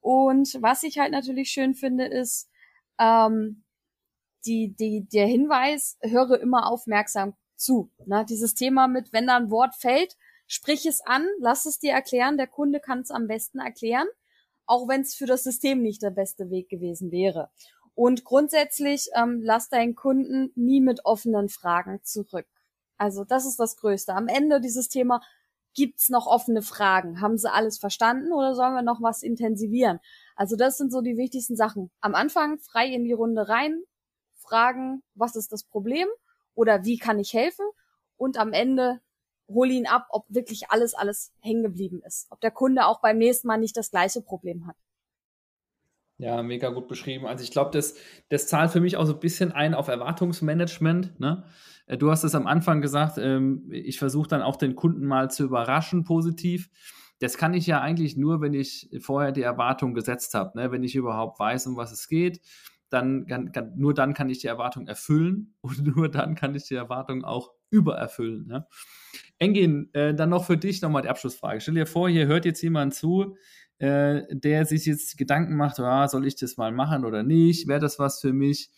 Und 0.00 0.56
was 0.60 0.84
ich 0.84 0.98
halt 0.98 1.10
natürlich 1.10 1.50
schön 1.50 1.74
finde, 1.74 2.06
ist 2.06 2.48
ähm, 2.98 3.64
die, 4.44 4.74
die, 4.74 5.06
der 5.08 5.26
Hinweis, 5.26 5.98
höre 6.02 6.40
immer 6.40 6.70
aufmerksam 6.70 7.34
zu. 7.56 7.90
Ne? 8.06 8.24
Dieses 8.28 8.54
Thema 8.54 8.88
mit, 8.88 9.12
wenn 9.12 9.26
da 9.26 9.36
ein 9.36 9.50
Wort 9.50 9.74
fällt, 9.74 10.16
sprich 10.46 10.86
es 10.86 11.00
an, 11.04 11.26
lass 11.40 11.66
es 11.66 11.78
dir 11.78 11.92
erklären, 11.92 12.36
der 12.36 12.46
Kunde 12.46 12.80
kann 12.80 13.00
es 13.00 13.10
am 13.10 13.26
besten 13.26 13.58
erklären, 13.58 14.06
auch 14.66 14.88
wenn 14.88 15.00
es 15.00 15.14
für 15.14 15.26
das 15.26 15.42
System 15.42 15.82
nicht 15.82 16.02
der 16.02 16.10
beste 16.10 16.50
Weg 16.50 16.68
gewesen 16.68 17.10
wäre. 17.10 17.50
Und 17.94 18.24
grundsätzlich 18.24 19.08
ähm, 19.14 19.40
lass 19.42 19.68
deinen 19.68 19.94
Kunden 19.94 20.52
nie 20.54 20.80
mit 20.80 21.04
offenen 21.04 21.48
Fragen 21.48 22.00
zurück. 22.02 22.46
Also 22.98 23.24
das 23.24 23.46
ist 23.46 23.58
das 23.58 23.76
Größte. 23.76 24.14
Am 24.14 24.28
Ende 24.28 24.60
dieses 24.60 24.88
Thema, 24.88 25.22
gibt's 25.74 26.08
noch 26.08 26.26
offene 26.26 26.62
Fragen? 26.62 27.20
Haben 27.20 27.38
sie 27.38 27.52
alles 27.52 27.78
verstanden 27.78 28.32
oder 28.32 28.54
sollen 28.54 28.74
wir 28.74 28.82
noch 28.82 29.02
was 29.02 29.22
intensivieren? 29.22 30.00
Also 30.36 30.54
das 30.54 30.76
sind 30.76 30.92
so 30.92 31.00
die 31.00 31.16
wichtigsten 31.16 31.56
Sachen. 31.56 31.90
Am 32.00 32.14
Anfang 32.14 32.58
frei 32.58 32.86
in 32.86 33.04
die 33.04 33.12
Runde 33.12 33.48
rein, 33.48 33.82
fragen, 34.36 35.02
was 35.14 35.34
ist 35.34 35.50
das 35.50 35.64
Problem 35.64 36.06
oder 36.54 36.84
wie 36.84 36.98
kann 36.98 37.18
ich 37.18 37.32
helfen? 37.32 37.66
Und 38.16 38.38
am 38.38 38.52
Ende 38.52 39.00
hol 39.48 39.70
ihn 39.70 39.86
ab, 39.86 40.06
ob 40.10 40.24
wirklich 40.28 40.70
alles, 40.70 40.94
alles 40.94 41.32
hängen 41.40 41.62
geblieben 41.62 42.02
ist. 42.06 42.26
Ob 42.30 42.40
der 42.40 42.50
Kunde 42.50 42.86
auch 42.86 43.00
beim 43.00 43.18
nächsten 43.18 43.48
Mal 43.48 43.58
nicht 43.58 43.76
das 43.76 43.90
gleiche 43.90 44.20
Problem 44.20 44.66
hat. 44.66 44.76
Ja, 46.18 46.42
mega 46.42 46.70
gut 46.70 46.88
beschrieben. 46.88 47.26
Also 47.26 47.44
ich 47.44 47.50
glaube, 47.50 47.70
das, 47.72 47.94
das 48.30 48.46
zahlt 48.46 48.70
für 48.70 48.80
mich 48.80 48.96
auch 48.96 49.04
so 49.04 49.12
ein 49.12 49.20
bisschen 49.20 49.52
ein 49.52 49.74
auf 49.74 49.88
Erwartungsmanagement. 49.88 51.20
Ne? 51.20 51.44
Äh, 51.86 51.98
du 51.98 52.10
hast 52.10 52.24
es 52.24 52.34
am 52.34 52.46
Anfang 52.46 52.80
gesagt, 52.80 53.18
ähm, 53.18 53.68
ich 53.70 53.98
versuche 53.98 54.28
dann 54.28 54.42
auch 54.42 54.56
den 54.56 54.76
Kunden 54.76 55.06
mal 55.06 55.30
zu 55.30 55.44
überraschen 55.44 56.04
positiv. 56.04 56.70
Das 57.18 57.38
kann 57.38 57.54
ich 57.54 57.66
ja 57.66 57.80
eigentlich 57.80 58.16
nur, 58.16 58.40
wenn 58.40 58.54
ich 58.54 58.90
vorher 59.00 59.32
die 59.32 59.42
Erwartung 59.42 59.94
gesetzt 59.94 60.34
habe, 60.34 60.58
ne? 60.58 60.70
wenn 60.70 60.82
ich 60.82 60.94
überhaupt 60.94 61.38
weiß, 61.38 61.66
um 61.66 61.76
was 61.76 61.92
es 61.92 62.08
geht. 62.08 62.40
Dann 62.88 63.26
kann, 63.26 63.50
kann, 63.50 63.72
nur 63.76 63.94
dann 63.94 64.14
kann 64.14 64.28
ich 64.28 64.38
die 64.38 64.46
Erwartung 64.46 64.86
erfüllen 64.86 65.54
und 65.60 65.84
nur 65.84 66.08
dann 66.10 66.34
kann 66.34 66.54
ich 66.54 66.64
die 66.64 66.74
Erwartung 66.74 67.24
auch 67.24 67.52
übererfüllen. 67.70 68.46
Ne? 68.46 68.66
Engin, 69.38 69.90
äh, 69.92 70.14
dann 70.14 70.30
noch 70.30 70.44
für 70.44 70.56
dich 70.56 70.82
nochmal 70.82 71.02
die 71.02 71.08
Abschlussfrage. 71.08 71.60
Stell 71.60 71.74
dir 71.74 71.86
vor, 71.86 72.08
hier 72.08 72.26
hört 72.26 72.44
jetzt 72.44 72.62
jemand 72.62 72.94
zu, 72.94 73.36
äh, 73.78 74.22
der 74.30 74.66
sich 74.66 74.86
jetzt 74.86 75.18
Gedanken 75.18 75.56
macht, 75.56 75.78
ah, 75.80 76.08
soll 76.08 76.26
ich 76.26 76.36
das 76.36 76.56
mal 76.56 76.72
machen 76.72 77.04
oder 77.04 77.22
nicht? 77.22 77.66
Wäre 77.66 77.80
das 77.80 77.98
was 77.98 78.20
für 78.20 78.32
mich? 78.32 78.70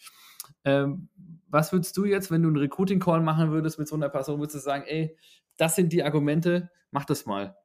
Ähm, 0.65 1.09
was 1.49 1.73
würdest 1.73 1.97
du 1.97 2.05
jetzt, 2.05 2.31
wenn 2.31 2.43
du 2.43 2.49
einen 2.49 2.59
Recruiting-Call 2.59 3.21
machen 3.21 3.51
würdest 3.51 3.79
mit 3.79 3.89
so 3.89 3.97
einer 3.97 4.09
Person, 4.09 4.41
würdest 4.41 4.57
du 4.57 4.61
sagen, 4.61 4.85
ey, 4.87 5.17
das 5.57 5.77
sind 5.77 5.93
die 5.93 6.03
Argumente, 6.03 6.71
mach 6.91 7.05
das 7.05 7.27
mal? 7.27 7.57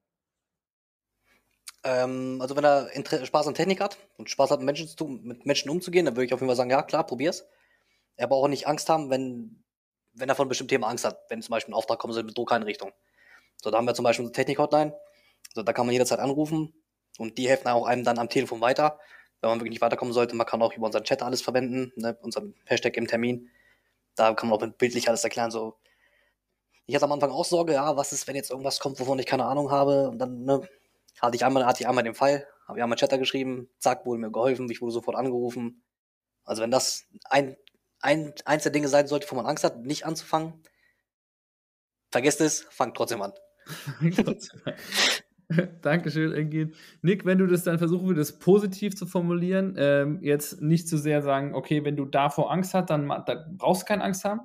Ähm, 1.83 2.39
also 2.41 2.55
wenn 2.55 2.63
er 2.63 2.91
Inter 2.91 3.25
Spaß 3.25 3.47
an 3.47 3.55
Technik 3.55 3.81
hat 3.81 3.97
und 4.17 4.29
Spaß 4.29 4.51
hat, 4.51 4.59
mit 4.59 4.65
Menschen, 4.67 4.87
zu, 4.87 5.05
mit 5.05 5.45
Menschen 5.45 5.69
umzugehen, 5.69 6.05
dann 6.05 6.15
würde 6.15 6.25
ich 6.25 6.33
auf 6.33 6.39
jeden 6.39 6.49
Fall 6.49 6.55
sagen, 6.55 6.69
ja 6.69 6.81
klar, 6.81 7.05
probier's. 7.05 7.45
Er 8.15 8.27
braucht 8.27 8.45
auch 8.45 8.49
nicht 8.49 8.67
Angst 8.67 8.89
haben, 8.89 9.09
wenn, 9.09 9.63
wenn 10.13 10.29
er 10.29 10.35
von 10.35 10.47
bestimmten 10.47 10.69
Thema 10.69 10.87
Angst 10.87 11.05
hat, 11.05 11.19
wenn 11.29 11.41
zum 11.41 11.51
Beispiel 11.51 11.73
ein 11.73 11.77
Auftrag 11.77 11.99
kommen 11.99 12.13
soll 12.13 12.23
mit 12.23 12.37
Druckeinrichtung. 12.37 12.91
So, 13.61 13.71
da 13.71 13.77
haben 13.77 13.85
wir 13.85 13.93
zum 13.93 14.03
Beispiel 14.03 14.25
eine 14.25 14.31
Technik-Hotline. 14.31 14.93
Also, 15.49 15.63
da 15.63 15.73
kann 15.73 15.85
man 15.85 15.93
jederzeit 15.93 16.19
anrufen 16.19 16.73
und 17.17 17.37
die 17.37 17.49
helfen 17.49 17.67
auch 17.67 17.85
einem 17.85 18.03
dann 18.03 18.19
am 18.19 18.29
Telefon 18.29 18.61
weiter. 18.61 18.99
Wenn 19.41 19.49
man 19.49 19.59
wirklich 19.59 19.71
nicht 19.71 19.81
weiterkommen 19.81 20.13
sollte, 20.13 20.35
man 20.35 20.47
kann 20.47 20.61
auch 20.61 20.73
über 20.73 20.85
unseren 20.85 21.03
Chat 21.03 21.21
alles 21.21 21.41
verwenden, 21.41 21.91
ne, 21.95 22.17
unseren 22.21 22.55
Hashtag 22.65 22.95
im 22.97 23.07
Termin. 23.07 23.49
Da 24.15 24.33
kann 24.33 24.49
man 24.49 24.59
auch 24.59 24.77
bildlich 24.77 25.09
alles 25.09 25.23
erklären. 25.23 25.51
So, 25.51 25.75
ich 26.85 26.95
hatte 26.95 27.05
am 27.05 27.11
Anfang 27.11 27.31
auch 27.31 27.45
Sorge, 27.45 27.73
ja, 27.73 27.95
was 27.97 28.13
ist, 28.13 28.27
wenn 28.27 28.35
jetzt 28.35 28.51
irgendwas 28.51 28.79
kommt, 28.79 28.99
wovon 28.99 29.19
ich 29.19 29.25
keine 29.25 29.45
Ahnung 29.45 29.71
habe. 29.71 30.09
Und 30.09 30.19
dann 30.19 30.43
ne, 30.43 30.67
hatte 31.21 31.35
ich 31.35 31.45
einmal, 31.45 31.65
hatte 31.65 31.81
ich 31.81 31.87
einmal 31.87 32.03
den 32.03 32.15
Fall, 32.15 32.47
habe 32.67 32.79
ich 32.79 32.83
einmal 32.83 32.97
Chatter 32.97 33.17
geschrieben, 33.17 33.69
zack, 33.79 34.05
wurde 34.05 34.21
mir 34.21 34.31
geholfen, 34.31 34.69
ich 34.69 34.81
wurde 34.81 34.93
sofort 34.93 35.17
angerufen. 35.17 35.83
Also 36.43 36.61
wenn 36.61 36.71
das 36.71 37.07
ein, 37.29 37.55
ein, 37.99 38.33
eins 38.45 38.63
der 38.63 38.71
Dinge 38.71 38.87
sein 38.87 39.07
sollte, 39.07 39.29
wo 39.29 39.35
man 39.35 39.45
Angst 39.45 39.63
hat, 39.63 39.79
nicht 39.85 40.05
anzufangen, 40.05 40.61
vergesst 42.11 42.41
es, 42.41 42.61
fangt 42.69 42.95
trotzdem 42.95 43.21
an. 43.21 43.33
Dankeschön, 45.81 46.33
Engin. 46.33 46.73
Nick, 47.01 47.25
wenn 47.25 47.37
du 47.37 47.47
das 47.47 47.63
dann 47.63 47.77
versuchen 47.77 48.07
würdest, 48.07 48.39
positiv 48.39 48.95
zu 48.95 49.05
formulieren, 49.05 49.75
ähm, 49.77 50.19
jetzt 50.21 50.61
nicht 50.61 50.87
zu 50.87 50.97
sehr 50.97 51.21
sagen, 51.21 51.53
okay, 51.53 51.83
wenn 51.85 51.95
du 51.95 52.05
davor 52.05 52.51
Angst 52.51 52.73
hast, 52.73 52.89
dann, 52.89 53.07
dann 53.25 53.57
brauchst 53.57 53.83
du 53.83 53.85
keine 53.85 54.03
Angst 54.03 54.25
haben. 54.25 54.41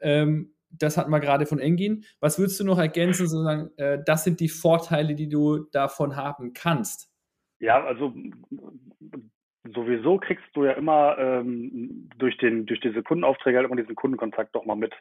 Ähm, 0.00 0.54
das 0.70 0.96
hatten 0.96 1.10
wir 1.10 1.20
gerade 1.20 1.46
von 1.46 1.58
Engin. 1.58 2.04
Was 2.20 2.38
würdest 2.38 2.60
du 2.60 2.64
noch 2.64 2.78
ergänzen, 2.78 3.26
sozusagen, 3.26 3.70
äh, 3.76 3.98
das 4.04 4.24
sind 4.24 4.40
die 4.40 4.48
Vorteile, 4.48 5.14
die 5.14 5.28
du 5.28 5.66
davon 5.72 6.16
haben 6.16 6.52
kannst? 6.52 7.10
Ja, 7.60 7.84
also 7.84 8.14
sowieso 9.74 10.18
kriegst 10.18 10.46
du 10.54 10.64
ja 10.64 10.72
immer 10.72 11.18
ähm, 11.18 12.08
durch, 12.18 12.36
den, 12.38 12.66
durch 12.66 12.80
diese 12.80 13.02
Kundenaufträge 13.02 13.58
halt 13.58 13.66
immer 13.66 13.80
diesen 13.80 13.96
Kundenkontakt 13.96 14.54
doch 14.54 14.64
mal 14.64 14.76
mit. 14.76 14.94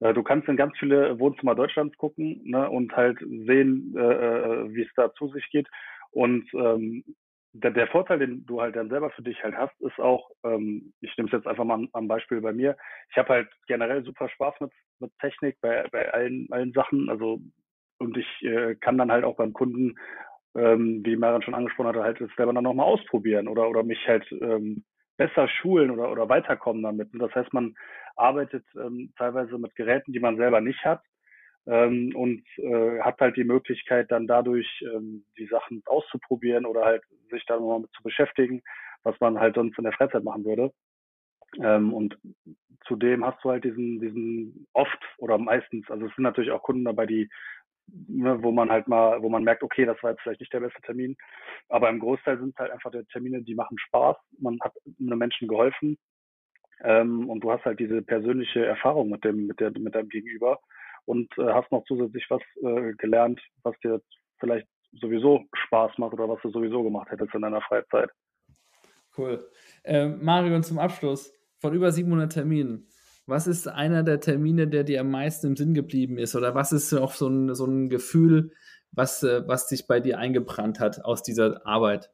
Äh, 0.00 0.14
du 0.14 0.22
kannst 0.22 0.48
in 0.48 0.56
ganz 0.56 0.76
viele 0.78 1.18
Wohnzimmer 1.18 1.54
Deutschlands 1.54 1.96
gucken 1.96 2.40
ne, 2.44 2.68
und 2.68 2.96
halt 2.96 3.18
sehen, 3.20 3.94
äh, 3.96 4.00
äh, 4.00 4.74
wie 4.74 4.82
es 4.82 4.94
da 4.96 5.12
zu 5.14 5.28
sich 5.28 5.48
geht. 5.50 5.68
Und 6.10 6.48
ähm, 6.54 7.04
der, 7.52 7.70
der 7.70 7.88
Vorteil, 7.88 8.18
den 8.18 8.44
du 8.46 8.60
halt 8.60 8.76
dann 8.76 8.90
selber 8.90 9.10
für 9.10 9.22
dich 9.22 9.42
halt 9.42 9.56
hast, 9.56 9.78
ist 9.80 9.98
auch, 9.98 10.30
ähm, 10.44 10.92
ich 11.00 11.16
nehme 11.16 11.28
es 11.28 11.32
jetzt 11.32 11.46
einfach 11.46 11.64
mal 11.64 11.86
am 11.92 12.08
Beispiel 12.08 12.40
bei 12.40 12.52
mir, 12.52 12.76
ich 13.10 13.16
habe 13.16 13.28
halt 13.30 13.48
generell 13.66 14.04
super 14.04 14.28
Spaß 14.28 14.54
mit, 14.60 14.72
mit 15.00 15.12
Technik 15.20 15.58
bei, 15.60 15.86
bei 15.90 16.12
allen, 16.12 16.46
allen 16.50 16.72
Sachen. 16.72 17.08
Also 17.08 17.40
und 17.98 18.16
ich 18.16 18.42
äh, 18.42 18.76
kann 18.76 18.98
dann 18.98 19.10
halt 19.10 19.24
auch 19.24 19.36
beim 19.36 19.52
Kunden, 19.52 19.96
ähm, 20.54 21.02
wie 21.04 21.16
Maren 21.16 21.42
schon 21.42 21.54
angesprochen 21.54 21.88
hatte, 21.88 22.02
halt 22.02 22.18
selber 22.36 22.52
dann 22.52 22.64
nochmal 22.64 22.86
ausprobieren 22.86 23.48
oder, 23.48 23.68
oder 23.68 23.82
mich 23.82 24.06
halt 24.06 24.30
ähm, 24.32 24.84
besser 25.16 25.48
schulen 25.48 25.90
oder, 25.90 26.12
oder 26.12 26.28
weiterkommen 26.28 26.82
damit. 26.82 27.12
Und 27.12 27.18
das 27.18 27.34
heißt, 27.34 27.52
man 27.52 27.74
arbeitet 28.14 28.64
ähm, 28.76 29.12
teilweise 29.16 29.58
mit 29.58 29.74
Geräten, 29.74 30.12
die 30.12 30.20
man 30.20 30.36
selber 30.36 30.60
nicht 30.60 30.84
hat 30.84 31.02
ähm, 31.68 32.16
und 32.16 32.42
äh, 32.56 33.00
hat 33.00 33.20
halt 33.20 33.36
die 33.36 33.44
Möglichkeit, 33.44 34.10
dann 34.10 34.26
dadurch 34.26 34.66
ähm, 34.82 35.24
die 35.36 35.46
Sachen 35.46 35.82
auszuprobieren 35.86 36.64
oder 36.64 36.84
halt 36.84 37.02
sich 37.30 37.44
da 37.46 37.56
nochmal 37.56 37.80
mit 37.80 37.92
zu 37.92 38.02
beschäftigen, 38.02 38.62
was 39.02 39.18
man 39.20 39.38
halt 39.38 39.54
sonst 39.54 39.76
in 39.76 39.84
der 39.84 39.92
Freizeit 39.92 40.24
machen 40.24 40.44
würde. 40.44 40.72
Ähm, 41.62 41.92
und 41.92 42.18
zudem 42.86 43.24
hast 43.24 43.44
du 43.44 43.50
halt 43.50 43.64
diesen, 43.64 44.00
diesen 44.00 44.66
oft 44.72 44.98
oder 45.18 45.36
meistens, 45.36 45.90
also 45.90 46.06
es 46.06 46.14
sind 46.14 46.24
natürlich 46.24 46.50
auch 46.50 46.62
Kunden 46.62 46.84
dabei, 46.84 47.04
die 47.04 47.28
ne, 47.86 48.42
wo 48.42 48.50
man 48.50 48.70
halt 48.70 48.88
mal, 48.88 49.22
wo 49.22 49.28
man 49.28 49.44
merkt, 49.44 49.62
okay, 49.62 49.84
das 49.84 50.02
war 50.02 50.12
jetzt 50.12 50.22
vielleicht 50.22 50.40
nicht 50.40 50.52
der 50.52 50.60
beste 50.60 50.80
Termin, 50.82 51.16
aber 51.68 51.90
im 51.90 52.00
Großteil 52.00 52.38
sind 52.38 52.50
es 52.50 52.58
halt 52.58 52.70
einfach 52.70 52.90
die 52.90 53.04
Termine, 53.12 53.42
die 53.42 53.54
machen 53.54 53.78
Spaß, 53.78 54.16
man 54.40 54.58
hat 54.62 54.72
einem 54.98 55.18
Menschen 55.18 55.48
geholfen. 55.48 55.98
Ähm, 56.80 57.28
und 57.28 57.40
du 57.40 57.50
hast 57.50 57.64
halt 57.64 57.80
diese 57.80 58.02
persönliche 58.02 58.64
Erfahrung 58.64 59.10
mit 59.10 59.24
dem, 59.24 59.48
mit 59.48 59.58
der, 59.58 59.72
mit 59.72 59.96
deinem 59.96 60.08
Gegenüber 60.08 60.60
und 61.08 61.32
äh, 61.38 61.52
hast 61.52 61.72
noch 61.72 61.84
zusätzlich 61.86 62.26
was 62.28 62.42
äh, 62.62 62.92
gelernt, 62.98 63.40
was 63.62 63.74
dir 63.82 64.00
vielleicht 64.38 64.68
sowieso 65.00 65.44
Spaß 65.54 65.92
macht 65.96 66.12
oder 66.12 66.28
was 66.28 66.40
du 66.42 66.50
sowieso 66.50 66.82
gemacht 66.82 67.10
hättest 67.10 67.34
in 67.34 67.42
deiner 67.42 67.62
Freizeit. 67.62 68.10
Cool. 69.16 69.48
Äh, 69.84 70.06
Marion, 70.06 70.62
zum 70.62 70.78
Abschluss 70.78 71.32
von 71.56 71.72
über 71.74 71.90
700 71.90 72.32
Terminen. 72.32 72.86
Was 73.26 73.46
ist 73.46 73.66
einer 73.68 74.02
der 74.02 74.20
Termine, 74.20 74.68
der 74.68 74.84
dir 74.84 75.00
am 75.00 75.10
meisten 75.10 75.48
im 75.48 75.56
Sinn 75.56 75.74
geblieben 75.74 76.18
ist? 76.18 76.36
Oder 76.36 76.54
was 76.54 76.72
ist 76.72 76.92
auch 76.94 77.12
so 77.12 77.28
ein, 77.28 77.54
so 77.54 77.64
ein 77.64 77.88
Gefühl, 77.88 78.52
was, 78.92 79.22
äh, 79.22 79.46
was 79.48 79.68
sich 79.68 79.86
bei 79.86 80.00
dir 80.00 80.18
eingebrannt 80.18 80.78
hat 80.78 81.04
aus 81.04 81.22
dieser 81.22 81.66
Arbeit? 81.66 82.10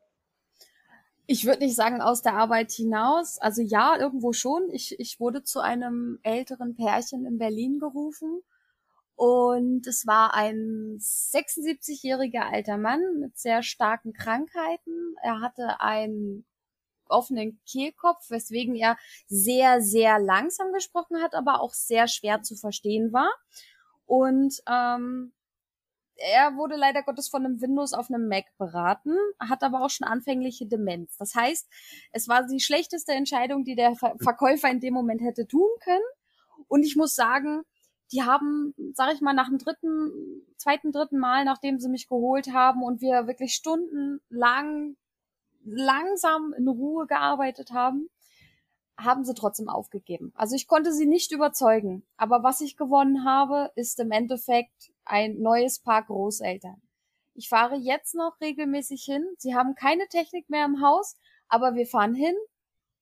Ich 1.26 1.46
würde 1.46 1.64
nicht 1.64 1.74
sagen 1.74 2.00
aus 2.00 2.22
der 2.22 2.34
Arbeit 2.34 2.70
hinaus. 2.70 3.38
Also 3.38 3.60
ja, 3.60 3.98
irgendwo 3.98 4.32
schon. 4.32 4.70
Ich, 4.70 4.98
ich 5.00 5.18
wurde 5.18 5.42
zu 5.42 5.60
einem 5.60 6.18
älteren 6.22 6.76
Pärchen 6.76 7.26
in 7.26 7.38
Berlin 7.38 7.78
gerufen. 7.78 8.42
Und 9.16 9.86
es 9.86 10.06
war 10.06 10.34
ein 10.34 10.98
76-jähriger 10.98 12.50
alter 12.52 12.78
Mann 12.78 13.00
mit 13.20 13.38
sehr 13.38 13.62
starken 13.62 14.12
Krankheiten. 14.12 15.14
Er 15.22 15.40
hatte 15.40 15.80
ein 15.80 16.44
offenen 17.08 17.60
Kehlkopf, 17.66 18.28
weswegen 18.30 18.74
er 18.74 18.96
sehr, 19.26 19.80
sehr 19.80 20.18
langsam 20.18 20.72
gesprochen 20.72 21.22
hat, 21.22 21.34
aber 21.34 21.60
auch 21.60 21.74
sehr 21.74 22.08
schwer 22.08 22.42
zu 22.42 22.56
verstehen 22.56 23.12
war. 23.12 23.32
Und 24.06 24.60
ähm, 24.68 25.32
er 26.16 26.56
wurde 26.56 26.76
leider 26.76 27.02
Gottes 27.02 27.28
von 27.28 27.44
einem 27.44 27.60
Windows 27.60 27.92
auf 27.92 28.08
einem 28.08 28.28
Mac 28.28 28.44
beraten, 28.58 29.16
hat 29.40 29.62
aber 29.62 29.82
auch 29.82 29.90
schon 29.90 30.06
anfängliche 30.06 30.66
Demenz. 30.66 31.16
Das 31.16 31.34
heißt, 31.34 31.68
es 32.12 32.28
war 32.28 32.46
die 32.46 32.60
schlechteste 32.60 33.12
Entscheidung, 33.12 33.64
die 33.64 33.74
der 33.74 33.94
Verkäufer 33.96 34.70
in 34.70 34.80
dem 34.80 34.94
Moment 34.94 35.22
hätte 35.22 35.46
tun 35.46 35.68
können. 35.80 36.04
Und 36.68 36.84
ich 36.84 36.96
muss 36.96 37.14
sagen, 37.14 37.62
die 38.12 38.22
haben, 38.22 38.74
sag 38.94 39.14
ich 39.14 39.20
mal, 39.20 39.32
nach 39.32 39.48
dem 39.48 39.58
dritten, 39.58 40.46
zweiten, 40.56 40.92
dritten 40.92 41.18
Mal, 41.18 41.44
nachdem 41.44 41.78
sie 41.78 41.88
mich 41.88 42.08
geholt 42.08 42.52
haben 42.52 42.82
und 42.82 43.00
wir 43.00 43.26
wirklich 43.26 43.54
stundenlang 43.54 44.96
langsam 45.64 46.52
in 46.56 46.68
Ruhe 46.68 47.06
gearbeitet 47.06 47.72
haben, 47.72 48.10
haben 48.98 49.24
sie 49.24 49.34
trotzdem 49.34 49.68
aufgegeben. 49.68 50.32
Also 50.36 50.54
ich 50.54 50.68
konnte 50.68 50.92
sie 50.92 51.06
nicht 51.06 51.32
überzeugen. 51.32 52.06
Aber 52.16 52.42
was 52.42 52.60
ich 52.60 52.76
gewonnen 52.76 53.24
habe, 53.24 53.72
ist 53.74 53.98
im 53.98 54.10
Endeffekt 54.10 54.92
ein 55.04 55.40
neues 55.40 55.80
Paar 55.80 56.04
Großeltern. 56.04 56.80
Ich 57.34 57.48
fahre 57.48 57.76
jetzt 57.76 58.14
noch 58.14 58.40
regelmäßig 58.40 59.02
hin. 59.04 59.26
Sie 59.38 59.54
haben 59.54 59.74
keine 59.74 60.06
Technik 60.06 60.48
mehr 60.48 60.64
im 60.64 60.80
Haus, 60.80 61.16
aber 61.48 61.74
wir 61.74 61.86
fahren 61.86 62.14
hin, 62.14 62.36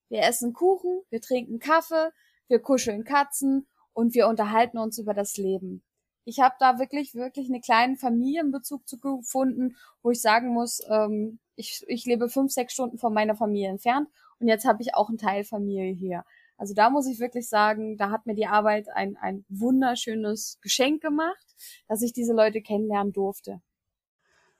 wir 0.09 0.23
essen 0.23 0.53
Kuchen, 0.53 1.01
wir 1.09 1.21
trinken 1.21 1.59
Kaffee, 1.59 2.11
wir 2.47 2.59
kuscheln 2.59 3.03
Katzen 3.03 3.67
und 3.93 4.13
wir 4.13 4.27
unterhalten 4.27 4.77
uns 4.77 4.97
über 4.97 5.13
das 5.13 5.37
Leben. 5.37 5.83
Ich 6.25 6.39
habe 6.39 6.55
da 6.59 6.79
wirklich, 6.79 7.15
wirklich 7.15 7.49
einen 7.49 7.61
kleinen 7.61 7.97
Familienbezug 7.97 8.87
zu 8.87 8.99
gefunden, 8.99 9.75
wo 10.01 10.11
ich 10.11 10.21
sagen 10.21 10.53
muss, 10.53 10.81
ähm, 10.89 11.39
ich, 11.55 11.83
ich 11.87 12.05
lebe 12.05 12.29
fünf, 12.29 12.51
sechs 12.51 12.73
Stunden 12.73 12.97
von 12.97 13.13
meiner 13.13 13.35
Familie 13.35 13.69
entfernt 13.69 14.07
und 14.39 14.47
jetzt 14.47 14.65
habe 14.65 14.81
ich 14.81 14.95
auch 14.95 15.09
einen 15.09 15.17
Teil 15.17 15.43
Familie 15.43 15.93
hier. 15.93 16.23
Also 16.57 16.73
da 16.73 16.89
muss 16.89 17.07
ich 17.07 17.19
wirklich 17.19 17.49
sagen, 17.49 17.97
da 17.97 18.09
hat 18.09 18.25
mir 18.25 18.35
die 18.35 18.47
Arbeit 18.47 18.87
ein, 18.89 19.17
ein 19.17 19.43
wunderschönes 19.49 20.59
Geschenk 20.61 21.01
gemacht, 21.01 21.45
dass 21.87 22.01
ich 22.01 22.13
diese 22.13 22.33
Leute 22.33 22.61
kennenlernen 22.61 23.11
durfte. 23.11 23.61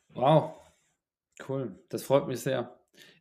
Wow, 0.09 0.53
cool. 1.47 1.79
Das 1.89 2.03
freut 2.03 2.27
mich 2.27 2.41
sehr. 2.41 2.77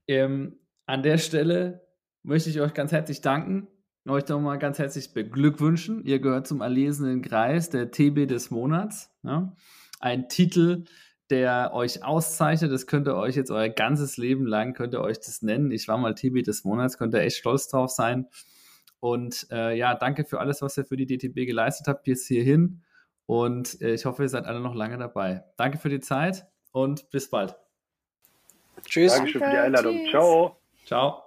Ähm, 0.09 0.59
an 0.87 1.03
der 1.03 1.19
Stelle 1.19 1.87
möchte 2.23 2.51
ich 2.51 2.61
euch 2.61 2.75
ganz 2.75 2.93
herzlich 2.93 3.21
danken, 3.21 3.69
euch 4.09 4.27
nochmal 4.29 4.59
ganz 4.59 4.79
herzlich 4.79 5.13
beglückwünschen. 5.13 6.05
Ihr 6.05 6.19
gehört 6.19 6.47
zum 6.47 6.61
erlesenen 6.61 7.23
Kreis 7.23 7.71
der 7.71 7.91
TB 7.91 8.27
des 8.27 8.51
Monats. 8.51 9.11
Ja? 9.23 9.55
Ein 10.01 10.29
Titel, 10.29 10.85
der 11.31 11.73
euch 11.73 12.05
auszeichnet. 12.05 12.73
Das 12.73 12.87
könnt 12.87 13.07
ihr 13.07 13.17
euch 13.17 13.37
jetzt 13.37 13.51
euer 13.51 13.69
ganzes 13.69 14.17
Leben 14.17 14.47
lang, 14.47 14.75
könnt 14.75 14.95
ihr 14.95 15.01
euch 15.01 15.19
das 15.19 15.43
nennen. 15.43 15.71
Ich 15.71 15.89
war 15.89 15.99
mal 15.99 16.15
TB 16.15 16.43
des 16.45 16.65
Monats, 16.65 16.99
könnt 16.99 17.15
ihr 17.15 17.21
echt 17.21 17.37
stolz 17.37 17.69
drauf 17.69 17.91
sein. 17.91 18.27
Und 19.01 19.47
äh, 19.51 19.77
ja, 19.77 19.95
danke 19.95 20.25
für 20.25 20.41
alles, 20.41 20.63
was 20.63 20.77
ihr 20.77 20.85
für 20.85 20.97
die 20.97 21.07
DTB 21.07 21.47
geleistet 21.47 21.89
habt 21.89 22.05
bis 22.05 22.27
hierhin. 22.27 22.83
Und 23.27 23.81
äh, 23.81 23.95
ich 23.95 24.05
hoffe, 24.05 24.23
ihr 24.23 24.29
seid 24.29 24.47
alle 24.47 24.61
noch 24.61 24.75
lange 24.75 24.99
dabei. 24.99 25.45
Danke 25.57 25.79
für 25.79 25.89
die 25.89 26.01
Zeit 26.01 26.47
und 26.71 27.11
bis 27.11 27.31
bald. 27.31 27.57
Tschüss. 28.85 29.15
Dankeschön 29.15 29.43
für 29.43 29.51
die 29.51 29.57
Einladung. 29.57 29.97
Tschüss. 30.03 30.11
Ciao. 30.11 30.57
Ciao. 30.85 31.22